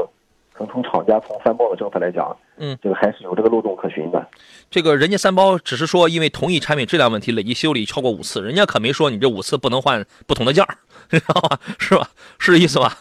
[0.54, 4.26] 可能从厂家从三包的政策来讲，嗯，这个还是有这个漏洞可循的。
[4.72, 10.78] 这个人家三包只是说因为同一产品质量问题累计修理超过五次，人家可没说你这五次不能换不同的件儿，
[11.12, 11.60] 知道吧？
[11.78, 12.08] 是吧？
[12.40, 12.94] 是这意思吧？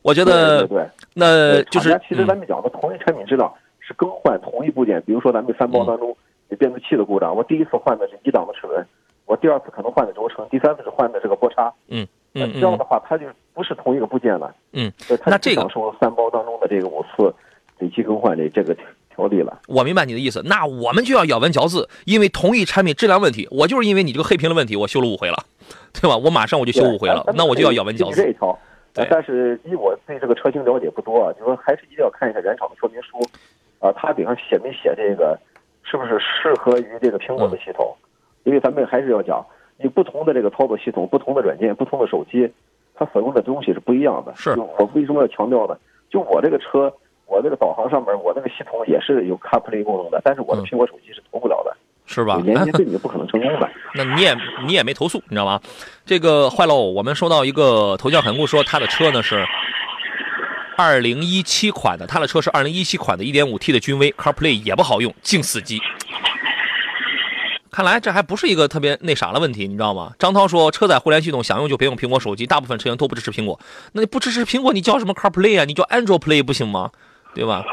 [0.00, 0.90] 我觉得对对对。
[1.12, 6.16] 那呃就是其实嗯咱们讲的同一产品质量是更换同一部件，比如说咱们三包当中
[6.48, 8.82] 有变速器的故障，我第一次换的是一档的齿轮，
[9.26, 11.70] 我第二次可能换的轴承，第三次是换的这个波叉。
[11.88, 14.54] 嗯那这样的话，它就不是同一个部件了。
[14.72, 14.90] 嗯，
[15.26, 17.34] 那这个就不享受三包当中的这个五次
[17.78, 18.74] 累计更换的这个
[19.14, 19.60] 条例了。
[19.68, 20.42] 我明白你的意思。
[20.44, 25.44] 那我们就要咬文嚼字，因为同一产品质量问题，我就是因为你这个黑屏的问题，我修了五回了，
[25.92, 26.16] 对吧？
[26.16, 28.22] 我马上我就修五回了，那我就要咬文嚼字。
[28.22, 28.58] 这一条。
[28.94, 33.18] 但是依我对这个车型了解不多啊，就说还是一定要看一下原厂的说明书，
[33.80, 35.38] 啊，它顶上写没写这个，
[35.82, 37.94] 是不是适合于这个苹果的系统？
[38.44, 39.42] 因为咱们还是要讲，
[39.82, 42.50] 你不同的这个操作系统、不同的软件、不同的手机，
[42.94, 44.32] 它所用的东西是不一样的。
[44.36, 45.76] 是就我为什么要强调呢？
[46.10, 46.92] 就我这个车，
[47.26, 52.40] 我这个导航上面，我那个系统也是有 CarPlay 功能的，但是我的嗯苹果手机是投不了的，是吧？
[52.44, 53.68] 连接对你不可能成功的。
[53.94, 55.60] 那你也你也没投诉，你知道吗？
[56.04, 59.44] 这个坏喽，我们收到一个头像很顾说他的车呢是
[60.76, 65.80] 二零一七款的，他的车是二零一七款的一点五 T 的君威，CarPlay 也不好用，净死机。
[67.72, 70.12] 看来这还不是一个特别那啥的问题，你知道吗？
[70.18, 73.58] 张涛说，车载互联系统想用就别用苹果手机，大部分车型都不支持苹果。
[73.94, 75.64] 那你不支持苹果，你叫什么 CarPlay 啊？
[75.64, 76.90] 你叫 Android Play 不行吗？
[77.34, 77.64] 对吧？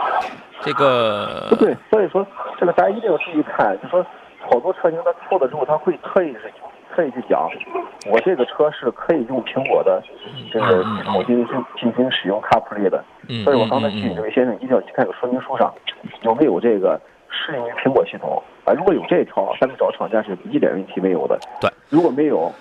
[0.62, 2.26] 这个不对，所以说
[2.58, 4.02] 这个大家一定要注意看，就说
[4.50, 6.50] 好多车型它错了之后，他会特意是
[6.96, 7.50] 特意去讲，
[8.10, 10.02] 我这个车是可以用苹果的
[10.50, 13.04] 这个手机去进行使用 CarPlay 的。
[13.28, 15.74] 嗯所以我刚才提醒这位先生一定要去看这个说明书上
[16.22, 17.00] 有没有这个
[17.39, 18.73] 适应于苹果系统啊。
[18.73, 21.39] 如果有这条，咱们找厂家是一点问题没有的。
[21.62, 22.52] 对，如果没有，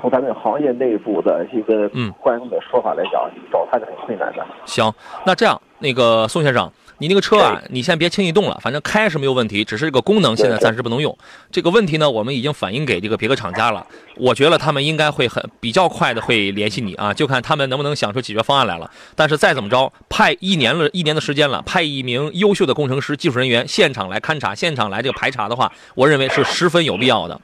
[0.00, 4.46] 从咱们行业内部的一个嗯官方的说法来讲，找他是很困难的。
[4.64, 4.92] 行，
[5.26, 11.16] 那这样，那个宋先生，你那个车啊，你先别轻易动了，反正开是没有问题，只是这个功能现在暂时不能用。
[11.50, 18.90] 这个问题呢，我们已经反映给这个别克厂家了，我觉得他们应该会很比较快的会联系你啊，就看他们能不能想出解决方案来了。
[19.14, 27.40] 但是再怎么着，派一年了一年的时间了，派一名优秀的工程师、技术人员现场来勘察、现场来这个排查的话，我认为是十分有必要的。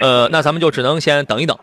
[0.00, 1.56] 呃，那咱们就只能先等一等。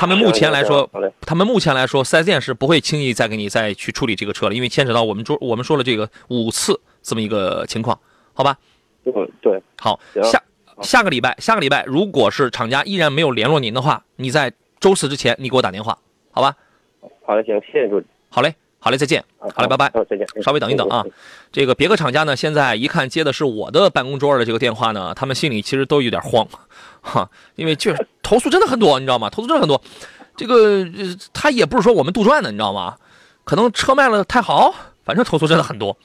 [0.00, 0.88] 他们目前来说，
[1.20, 8.00] 他们目前来说，4 S 店是不会轻易再给你再去处理这个车了，因为牵扯到我们说我们说了这个五次这么一个情况，
[8.32, 8.56] 好吧？
[9.04, 10.42] 嗯，对，好，下
[10.80, 15.98] 下个礼拜，下个礼拜如果是厂家依然没有联络您的话，你在周四之前你给我打电话，
[16.30, 16.56] 好吧？
[17.26, 18.06] 好嘞，行，谢谢助理。
[18.30, 19.22] 好嘞，好嘞，再见。
[19.38, 20.26] 好嘞拜拜，再见。
[20.42, 21.04] 稍微等一等啊。
[21.52, 26.48] 这个别克厂家呢，现在一看接的是我的办公桌的这个电话呢，他们心里其实都有点慌，
[27.00, 29.28] 哈，因为确实投诉真的很多，你知道吗？
[29.30, 29.80] 投诉真的很多。
[30.36, 32.96] 这个呃他也不是说我们杜撰的，你知道吗？
[33.44, 35.96] 可能车卖了太好，反正投诉真的很多。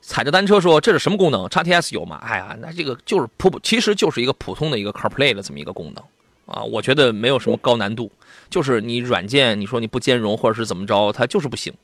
[0.00, 2.20] 踩着单车说这是什么功能？x T S 有吗？
[2.22, 6.04] 哎呀，那这个就是普普，其实就是一个普通的一个 CarPlay 的这么一个功能
[6.46, 8.10] 啊，我觉得没有什么高难度，
[8.48, 11.74] 就是你软件你说你不兼容或者是怎么着，它就是不行。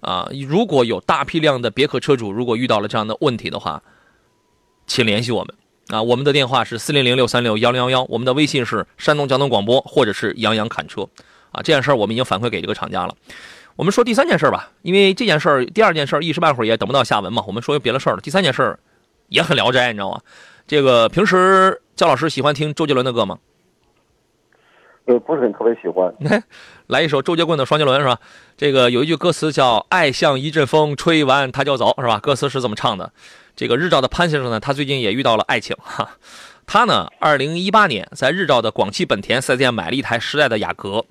[0.00, 3.80] 啊，如果有大批量的别克车主如果遇到了这样的问题的话，
[4.86, 5.54] 请联系我们
[5.92, 11.02] 啊，我们的电话是四零零六三六幺零幺幺，我们的微信是山东交通广播或者是杨洋侃车
[11.50, 13.14] 啊，这件事儿我们已经反馈给这个厂家了。
[13.76, 18.22] 我们说第三件事儿吧，因为这件事儿第二件事儿一时半会儿也等不到下文嘛，我们说别的事儿了。
[18.22, 18.78] 第三件事儿
[19.28, 20.18] 也很聊斋，你知道吗？
[20.66, 23.38] 这个平时焦老师喜欢听周杰伦的歌吗？
[25.04, 26.10] 呃，不是很特别喜欢。
[26.88, 28.18] 来一首周杰棍的《双杰伦》是吧？
[28.56, 32.18] 这个有一句歌词叫“爱像一阵风，吹完它就走”，是吧？
[32.18, 33.12] 歌词是这么唱的。
[33.62, 36.16] 这个日照的潘先生呢，他最近也遇到了爱情哈。
[36.66, 41.04] 他呢，二零一八年在日照的广汽本田 4S 店买了一台时代的雅阁。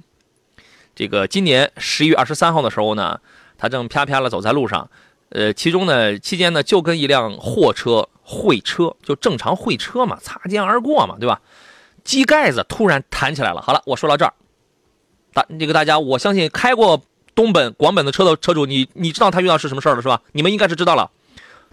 [0.93, 3.21] 这个今年十一月二十三号的时候呢，
[3.57, 4.89] 他正啪啪的走在路上，
[5.29, 11.39] 呃，其中呢期间呢就跟一辆货车会车，就正常会车嘛，擦肩而过嘛，对吧？
[12.03, 13.61] 机盖子突然弹起来了。
[13.61, 14.33] 好了，我说到这儿。
[15.33, 17.01] 大这个大家，我相信开过
[17.33, 20.21] 东本、广本的车的车主，你你知道他遇到是什么事儿了是吧？
[20.33, 21.09] 你们应该是知道了，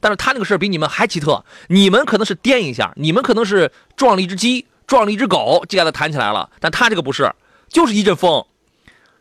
[0.01, 7.33] 但是他那个事儿比你们还奇特，你们可能是颠一下，你们可能是撞了一只鸡，撞了一只狗，这下子弹起来了，但他这个不是，
[7.69, 8.45] 就是一阵风。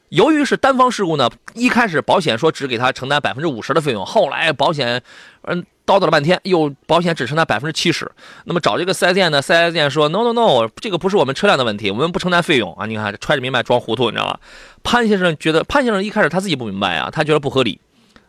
[0.09, 5.03] 由于是单方事故呢，一开始保险说只给他承担百分之五十的费用，后来保险，
[5.41, 8.09] 嗯，叨叨了半天，又保险只承担百分之七十。
[8.45, 12.85] 那么找这个四 S 店呢，四 S 店说 no no no，这个不是我们车辆的问题，我们不承担费用啊。
[12.85, 14.39] 你看揣着明白装糊涂，你知道吧？
[14.81, 17.81] 潘先生觉得，潘先生一开始他自己不明白啊，他觉得不合理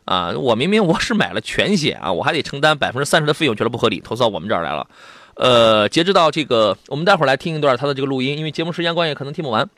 [0.08, 0.32] 啊。
[0.36, 4.88] 我明明我是买了全险啊，我还得承担百分之三十的费用，觉得不合理，投诉到我们这儿来了。
[5.34, 9.68] 呃，截止到这个，我们待会儿来听一段他的这个录音，因为节目时间关系可能听不完。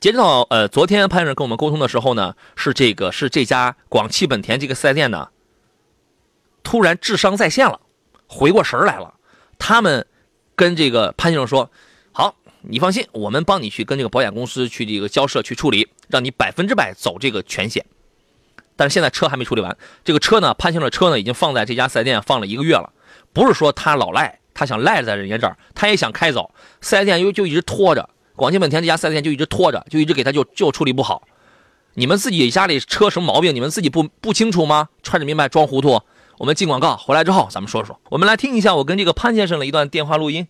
[0.00, 5.28] 截止到呃昨天潘先生跟我们沟通的时候呢，是这个是这家广汽本田这个四 S 店呢，
[6.62, 7.80] 突然智商在线了，
[8.26, 9.14] 回过神儿来了。
[9.58, 10.06] 他们
[10.56, 11.70] 跟这个潘先生说
[12.12, 17.84] ：“好，你放心，我们帮你去跟这个保险公司去这个交涉去处理，让你百分之百走这个全险。”
[18.76, 22.92] 但是现在车还没处理完，这个车呢，潘先生的车呢已经放在这家四 S 店放了一个月了，
[23.32, 28.08] 不是说他老赖，他想赖在人家这儿，他也想开走，四 S 店又就一直拖着。
[28.36, 31.22] 广汽本田这家四 S 店就一直拖着，就一直给他就就处理不好。
[31.94, 34.88] 你们自己家里车什么毛病，你们自己不不清楚吗？
[35.04, 36.00] 揣着明白装糊涂。
[36.38, 38.00] 我们进广告回来之后，咱们说说。
[38.10, 40.48] 我们来听一下我跟这个潘先生的一段电话录音。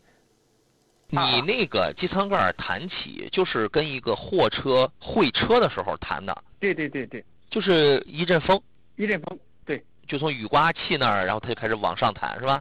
[1.11, 7.23] 你那个机舱盖弹起，就是跟一个货车会车的时候弹的，对对对对，
[7.55, 8.61] 就是一阵风，
[8.97, 12.61] 一阵风，对，就从雨刮器那儿，然后它就开始往上弹，是吧？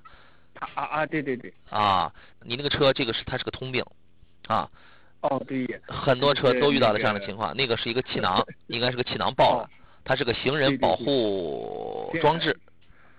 [0.59, 2.13] 啊啊啊，对对对，啊，
[2.43, 3.83] 你那个车这个是它是个通病，
[4.45, 4.69] 啊，
[5.21, 7.57] 哦对，很多车都遇到了这样的情况。
[7.57, 9.69] 那个是一个气囊， 应该是个气囊爆了哦，
[10.05, 12.55] 它是个行人保护装置。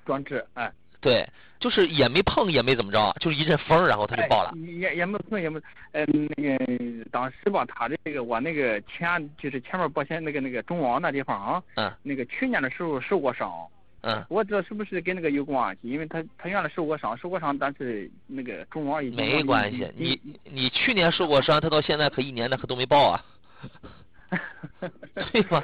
[0.07, 0.71] 装置，哎，
[1.05, 1.29] 对，
[1.61, 4.53] 就是也没碰，也没怎么着，就是一阵风，然后它就爆了。
[4.55, 5.61] 哎也也没碰也没，
[5.93, 6.03] 呃，
[6.37, 13.53] 那个当时吧，他这个我那个前就是前面保险那个那个中网那地方啊，嗯那个去年的时候受过伤，
[14.01, 15.91] 嗯，我知道是不是跟那个有关系？
[15.91, 19.87] 因为他他原来受过伤，受过伤，但是那个中网已经没关系。
[19.95, 23.25] 你你去年受过伤，他到现在可一年的可都没报啊，
[25.33, 25.63] 对吧？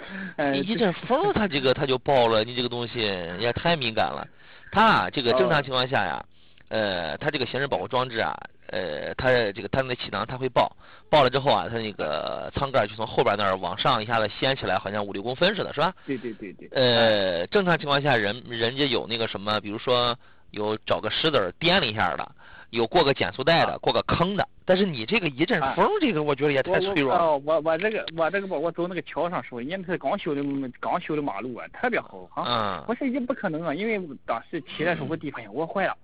[0.53, 4.29] 你一阵风，他这个他就爆了，你这个东西也太敏感了。
[4.71, 6.25] 他这个正常情况下呀，
[6.69, 8.35] 呃，它这个行驶保护装置啊。
[8.73, 10.71] 呃，它这个它那气囊它会爆，
[11.11, 15.93] 爆了之后啊，它那个舱盖就从后边那儿往上一下子掀起来，好像五六公分似的，是吧？
[16.07, 16.69] 对对对对。
[16.71, 20.17] 呃，正常情况下，人人家有那个什么，比如说
[20.53, 22.31] 有找个石子颠了一下的，
[22.71, 24.49] 有过个减速带的，过个坑的。
[24.65, 27.37] 但是你这个一阵风，这个我觉得也太脆弱了。
[27.39, 30.43] 我我这个我这个吧，我走那个桥上时候，人家是刚修的
[30.81, 32.45] 刚修的马路啊，特别好啊。
[32.47, 32.85] 嗯。
[32.89, 35.97] 我说也不可能啊，因为当时骑的时候我地方我坏了。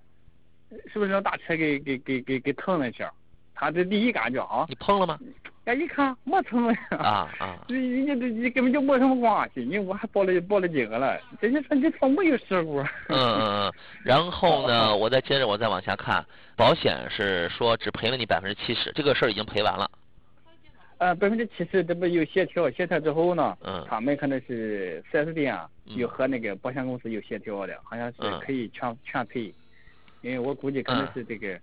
[0.91, 3.09] 是不是让大车给给给给给蹭了一下？
[3.55, 5.17] 他这第一感觉啊，你碰了吗？
[5.67, 6.79] 哎，一看没蹭呀。
[6.91, 7.59] 啊啊！
[7.67, 11.19] 人家这你根本就没什么关系，你我还报了报了警了。
[11.41, 12.79] 人家说你说没有事故。
[12.79, 13.73] 嗯嗯嗯。
[14.01, 19.91] 然后呢，我再接着我再往下看，保险是说只赔了你百分之七十，这个事儿已经赔完了。
[20.99, 25.53] 呃，百分之七十这不有协调，协调之后呢，嗯，他们可能是四 S 店
[25.83, 29.53] 又和那个保险公司有协调的，好像是可以全全赔。
[30.21, 31.59] 因为我估计可能是这个，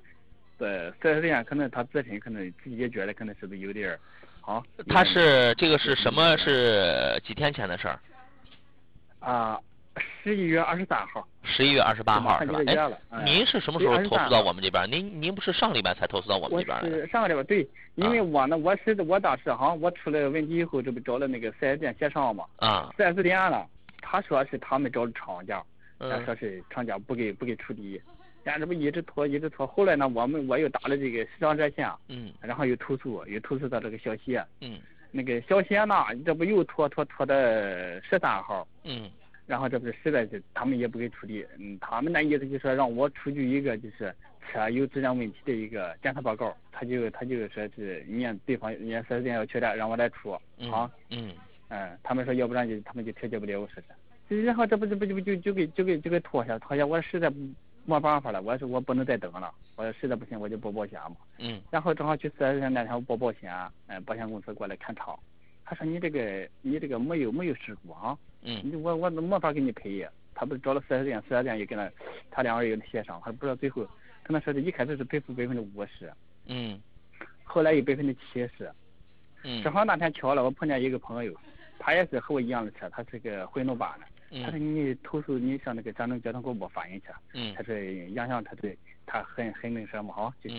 [0.59, 3.99] 呃，四 S 店可能他自身可能自己也觉得可能是不是有点儿，
[4.41, 4.65] 好。
[4.89, 6.37] 他是这个是什么？
[6.37, 7.99] 是几天前的事儿？
[9.21, 9.59] 啊，
[10.23, 11.27] 十一月二十三号。
[11.43, 12.59] 十一月二十八号是吧？
[13.11, 14.91] 哎，您是什么时候投诉到我们这边？
[14.91, 22.45] 您您不是上礼拜才投诉到我们这边我是上个礼拜对，因为我呢，我是我当时哈，我出了问题以后，这不找了那个四 S 店协商嘛。
[22.57, 22.91] 啊。
[22.97, 23.67] 四 S 店了，
[24.01, 25.63] 他说是他们找的厂家，
[25.99, 28.01] 他说是厂家不给不给出理。
[28.45, 34.79] 但这不一直拖一直拖，后来呢，我们我又打了这个市场热线，嗯，然后又投诉，又投诉到这个小协，嗯，
[35.11, 35.95] 那个小协呢，
[36.27, 39.11] 这不又拖拖拖到十三号，嗯，
[39.47, 44.15] 然后这不是实在是他们也不给处理，嗯，他们那意思就说让我出具一个就是
[44.53, 50.33] 车有质量问题的一个检测报告，他就他就说是人家对方人家四 S 店要缺的，让我来出，
[50.71, 51.33] 啊，嗯，
[51.69, 53.83] 嗯，他们说要不然就他们就调解不了，我说
[54.29, 57.39] 是，然后这不这不就就就给就给就给拖下拖下，我实在不。
[57.87, 61.16] 没办法了，我说我不能再等了，我说实在不行我就报保险嘛。
[61.39, 61.61] 嗯。
[61.70, 63.53] 然后正好去四 S 店那天我报保险，
[63.89, 65.18] 嗯，保险公司过来看厂，
[65.64, 68.16] 他说你这个你这个没有没有事故啊。
[68.43, 68.82] 嗯。
[68.82, 71.91] 我我没法给你赔，他不是找了四 S 店，四 S 店也跟他，
[72.30, 73.85] 他两个人有协商，他不知道最后
[74.22, 76.12] 可能说是一开始是赔付百分之五十。
[76.47, 76.80] 嗯。
[77.43, 78.70] 后来有百分之七十。
[79.43, 79.62] 嗯。
[79.62, 81.35] 正好那天巧了，我碰见一个朋友，
[81.78, 84.07] 他也是和我一样的车，他是个回龙版的。
[84.43, 87.07] 他说你投诉你向那个山东交通广播反映去。
[87.35, 87.55] 嗯。
[87.55, 87.74] 他说
[88.14, 88.76] 杨洋他对
[89.07, 90.32] 他很很那什么哈。
[90.43, 90.51] 就。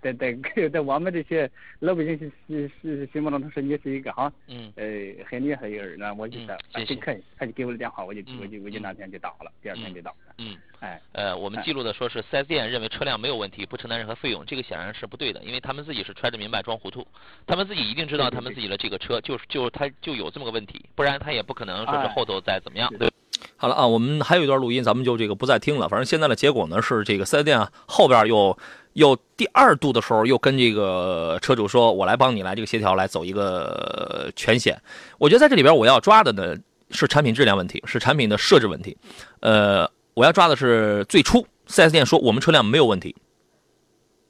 [0.00, 0.32] 在在
[0.72, 4.32] 在我们这些老百姓心心心心目中，他说你是一个哈。
[4.46, 4.72] 嗯。
[4.76, 4.86] 呃，
[5.28, 10.12] 很厉害一个人，那我就说很可以，他就给我的电话，我就我就我就那天就打了，第二天就打。
[10.38, 10.56] 嗯。
[10.80, 11.00] 哎。
[11.12, 17.06] 呃，我们记录的说是四 S 店认为车辆没有问题，不承担任何费用，这个显然是不对的，因为他们自己是揣着明白装糊涂，
[17.46, 23.12] 他们自己一定知道他们自己的这个车就是就他就有这么个问题，不然他也不可能说是后头再怎么样，对。
[23.56, 25.88] 好了啊，我们还有一段录音，咱们就这个不再听了。
[25.88, 28.56] 反正现在的结果呢是，这个四 S 店啊后边又
[28.94, 34.80] 又第二度的时候又跟这个车主说：“我来帮你来这个协调，来走一个全险。”
[35.18, 36.56] 我觉得在这里边我要抓的呢
[36.90, 38.96] 是产品质量问题，是产品的设置问题。
[39.40, 43.16] 呃，我要抓的是最初四 S 店说我们车辆没有问题，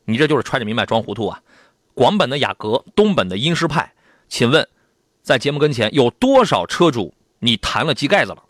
[0.05, 1.43] 你这就是揣着明白装糊涂啊！
[1.95, 3.93] 广本的雅阁，东本的英诗派，
[4.29, 4.67] 请问
[5.23, 8.43] 在节目跟前有多少车主你弹了机盖子了？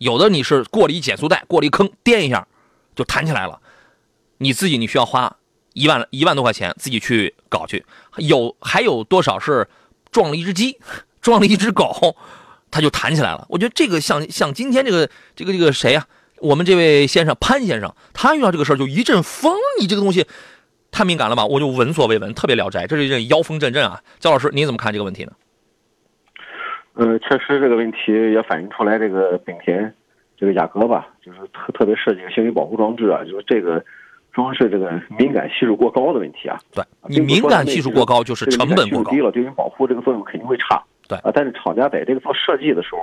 [0.00, 2.48] 有的你是过了一减速带，过了一坑，颠一下
[2.96, 3.60] 就弹起来了。
[4.38, 5.36] 你自己你需要花
[5.74, 7.84] 一万一万多块钱自己去搞去。
[8.16, 9.68] 有还有多少是
[10.10, 10.78] 撞了一只鸡，
[11.20, 12.16] 撞了一只狗，
[12.70, 13.46] 它就弹起来了。
[13.50, 16.06] 我觉得这个像像今天这个这个这个谁呀？
[16.38, 19.54] 我们这位先生潘先生，他遇到这个事儿就一阵风。
[19.78, 20.26] 你这个东西
[20.90, 21.44] 太敏感了吧？
[21.44, 24.02] 我就闻所未闻，特别聊斋，这是一阵妖风阵阵啊。
[24.18, 25.32] 焦老师，你怎么看这个问题呢？
[27.00, 29.90] 呃，确实这个问题也反映出来，这个本田
[30.36, 33.82] 这个雅阁吧，就是特特别设计行为保护装置啊，就是这个
[34.34, 36.58] 装饰这个敏感系数过高的问题啊。
[36.74, 40.82] 对，你敏感系数过高就是成本过高，低了，对于保护这个作用肯定会差。
[41.08, 43.00] 对啊，但是厂家在这个做设计的时候，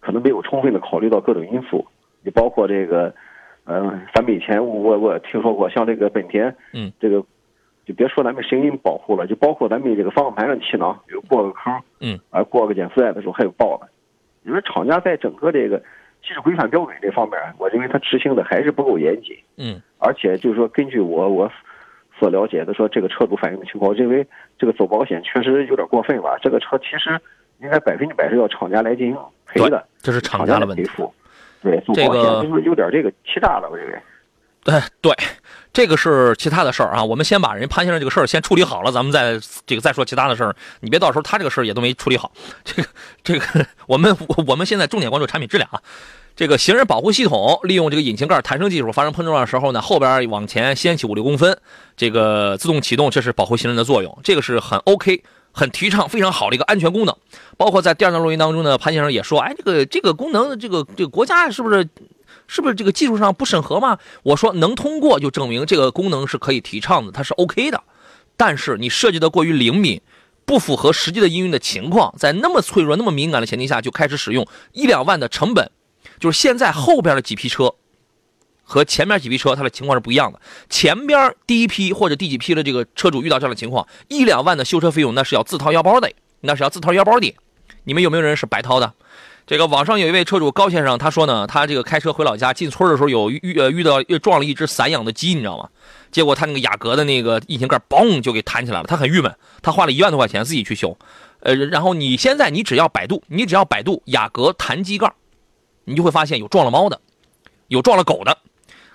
[0.00, 1.86] 可能没有充分的考虑到各种因素，
[2.24, 3.14] 你包括这个，
[3.62, 7.24] 呃，咱们以前我我听说过，像这个本田，嗯，这个。
[7.86, 13.88] 就别说咱们声音保护了，就包括咱们这个方向盘上气囊比如过个坑，嗯，啊过个减速带的时候还有爆的。
[14.42, 15.78] 你说厂家在整个这个
[16.20, 19.36] 技术规范标准这方面，我认为它执行的还是不够严谨。
[19.56, 21.48] 嗯，而且就是说，根据我我
[22.18, 24.26] 所了解的说，这个车主反映的情况，我认为
[24.58, 26.36] 这个走保险确实有点过分吧。
[26.42, 27.20] 这个车其实
[27.60, 31.14] 应该百分之百是要厂家来进行赔的，这是厂家的问赔付。
[31.62, 33.96] 对，这个就是有点这个欺诈了，我认为。
[34.66, 35.14] 对对，
[35.72, 37.04] 这个是其他的事儿啊。
[37.04, 40.54] 我们先把人潘先生这个事儿先处理好了，咱们再这个再说其他的事儿。
[40.80, 42.32] 你别到时候他这个事儿也都没处理好。
[42.64, 42.88] 这个
[43.22, 44.14] 这个，我们
[44.46, 45.80] 我们现在重点关注产品质量啊。
[46.34, 51.56] 这个行人保护系统利用这个引擎盖弹升技术，发生碰撞的时候呢，后边往前掀起五六公分，
[51.96, 57.16] 这个自动启动，这是保护行人的作用，这个是很 OK，很提倡，非常好的一个安全功能。
[57.56, 61.88] 包括在第二段录音当中呢，潘先生也说，哎，这个这个功能，这个这个国家是不是
[62.48, 63.98] 是不是这个技术上不审核吗？
[64.22, 67.82] 我说能通过就证明这个功能是可以提倡的，它是 OK 的。
[68.36, 70.00] 但是你设计的过于灵敏，
[70.44, 75.70] 不符合实际的应用的情况，在那么脆弱、那么敏感的前提下就开始使用一两万的成本。
[76.20, 77.74] 就是现在后边的几批车
[78.62, 80.40] 和前面几批车，它的情况是不一样的。
[80.70, 87.34] 前边第一批或者第几批的这个车主遇到这样的情况，一两万的修车费用那是要自掏腰包的，那是要自掏腰包的。
[87.84, 88.94] 你们有没有人是白掏的？
[89.46, 95.68] 这个网上有一位车主高先生，他说呢，他这个开车回老家进村的时候有遇呃遇到又撞了一只散养的鸡，你知道吗？
[96.10, 99.32] 结果他那个雅阁的那个引擎盖嘣就给弹起来了，他很郁闷，
[99.62, 100.98] 他花了一万多块钱自己去修。
[101.40, 105.12] 呃，然后你现在你只要百度，你只要百度雅阁弹机盖。
[105.84, 107.00] 你就会发现有撞了猫的，
[107.68, 108.36] 有撞了狗的，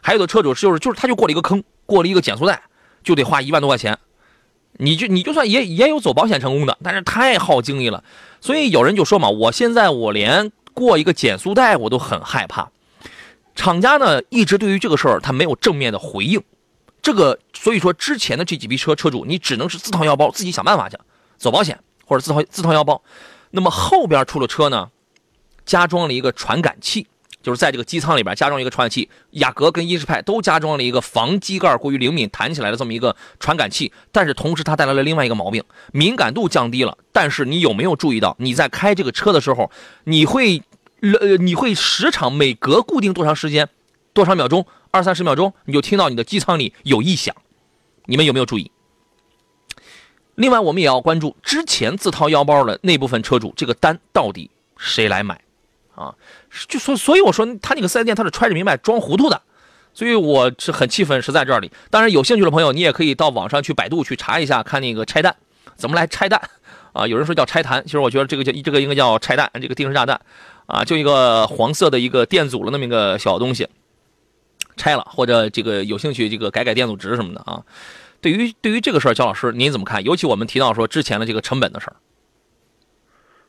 [0.02, 2.62] 还有的车主就是就是他就过了一个坑，过了一个减速带，
[3.02, 3.98] 就得花一万多块钱。
[4.74, 8.04] 你就你就算也也有走保险成功的，但是太耗精力了。
[8.42, 12.70] 所以有人就说嘛，我现在我连过一个减速带我都很害怕。
[13.56, 16.42] 厂家呢一直对于这个事儿他没有正面的回应，
[17.02, 20.98] 这个所以说之前的这几批车车主你只能是自掏腰包自己想办法去
[21.38, 23.02] 走保险或者自掏自掏腰包。
[23.52, 24.90] 那么后边出了车呢？
[25.64, 27.08] 加装了一个传感器，
[27.42, 29.10] 就是在这个机舱里边加装一个传感器。
[29.32, 36.98] 雅阁跟英仕派都加装了一个防机盖过于灵敏弹起来的这么一个传感器，但是同时它带来了另外一个毛病，敏感度降低了。
[37.12, 39.72] 但是你有没有注意到，你在开这个车的时候，
[40.04, 40.62] 你会
[41.02, 43.70] 呃你会时常每隔固定多长时间，
[44.14, 47.36] 多少秒钟，二三十秒钟，你就听到你的机舱里有异响。
[48.06, 48.72] 你们有没有注意？
[50.36, 55.40] 另外，我们也要关注之前自掏腰包的那部分车主，这个单到底谁来买？
[55.94, 56.16] 啊，
[56.68, 59.42] 就所所以我说他那个四 S 店他是揣着明白装糊涂的，
[59.94, 61.72] 所以我是很气愤，是在这里。
[61.90, 65.36] 当然有兴趣的朋友，你也可以到网上去百度去查一下，看那个拆弹
[65.76, 66.42] 怎么来拆弹
[66.94, 67.08] 啊。
[67.08, 70.20] 有人说叫拆弹，其实我觉得这个叫这个应该叫拆弹，这个定时炸弹
[70.66, 73.68] 啊，就一个黄色的一个电阻的那么一个小东西，
[74.76, 77.62] 拆了或者这个有兴趣这个改改电阻值什么的啊。
[78.20, 80.04] 对于对于这个事儿，焦老师您怎么看？
[80.04, 81.96] 尤其我们提到说之前的这个成本的事儿。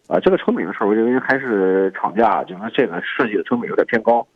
[0.08, 4.26] 啊，这个成本的事儿，我认为还是厂家，就是说这个设计的成本有点偏高。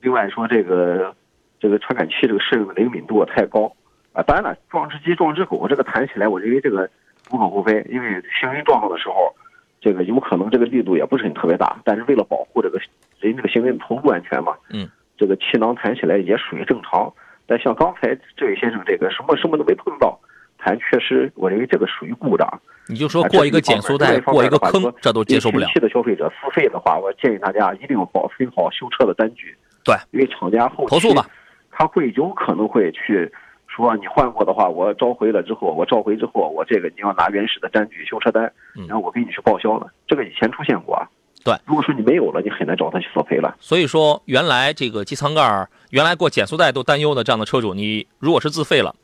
[0.00, 1.14] 另外说，这个
[1.58, 3.72] 这个传感器这个适应的灵敏度太高。
[4.12, 6.88] 啊，当然了，撞只鸡撞只狗，这个谈起来，我认为这个
[7.32, 7.84] 无可厚非。
[7.90, 9.34] 因为行人撞到的时候，
[9.80, 12.78] 这个有可能这个力度也不是很特别大，但是为了保护这个
[13.18, 17.12] 人这个行人头部安全嘛，嗯，这个气囊弹起来也属于正常。
[17.46, 20.18] 但像刚才这位先生这个什么什么都没碰到，
[20.64, 22.48] 弹确实，我认为这个属于故障。
[22.86, 25.68] 你就说过一个减速带，过一个坑，这都接受不了。
[25.74, 29.56] 的消费者付费的话，我建议大家一定要保存好修车的单据。
[29.84, 31.26] 对，因为厂家后投诉吧，
[31.70, 33.30] 他会有可能会去
[33.66, 38.52] 说你换过的话，我召回了之后，我召回之后，我这个你要拿原始的单据修车单，
[38.88, 39.90] 然后我给你去报销了。
[40.06, 41.06] 这个以前出现过。
[41.42, 43.54] 对，如果说你没有了，你很难找他去索赔了。
[43.60, 48.94] 所以说，原来这个机舱盖原来过减速带都担忧的这样的车主，你如果是自费了，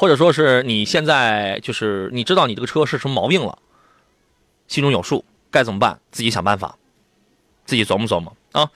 [0.00, 3.58] 或者说是你现在就是你知道你这个车是什么毛病了。
[4.66, 6.00] 心中有数，该怎么办？
[6.10, 6.78] 自己想办法，
[7.66, 8.70] 自己琢磨琢磨啊。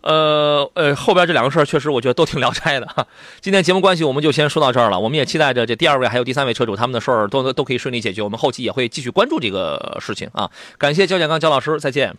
[0.00, 3.06] 呃呃，后边这两个事儿确实我觉得都挺聊斋的哈。
[3.42, 4.98] 今天节目关系，我们就先说到这儿了。
[4.98, 8.22] 我们也期待着这第二位还有第三位车主他们的事儿都都可以顺利解决。
[8.22, 10.50] 我们后期也会继续关注这个事情啊。
[10.78, 12.16] 感谢焦建刚焦老师，再见。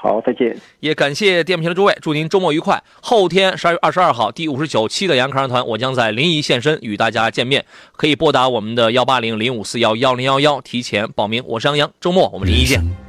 [0.00, 0.56] 好，再见。
[0.80, 2.82] 也感谢电瓶的诸位，祝您周末愉快。
[3.00, 7.64] 后天十二月二十二号，第五十九期的杨康团，我将在临沂现身与大家见面，
[7.96, 11.42] 可以拨打我们的幺八零零五四幺幺零幺幺提前报名。
[11.46, 13.07] 我是杨洋，周末我们临沂见。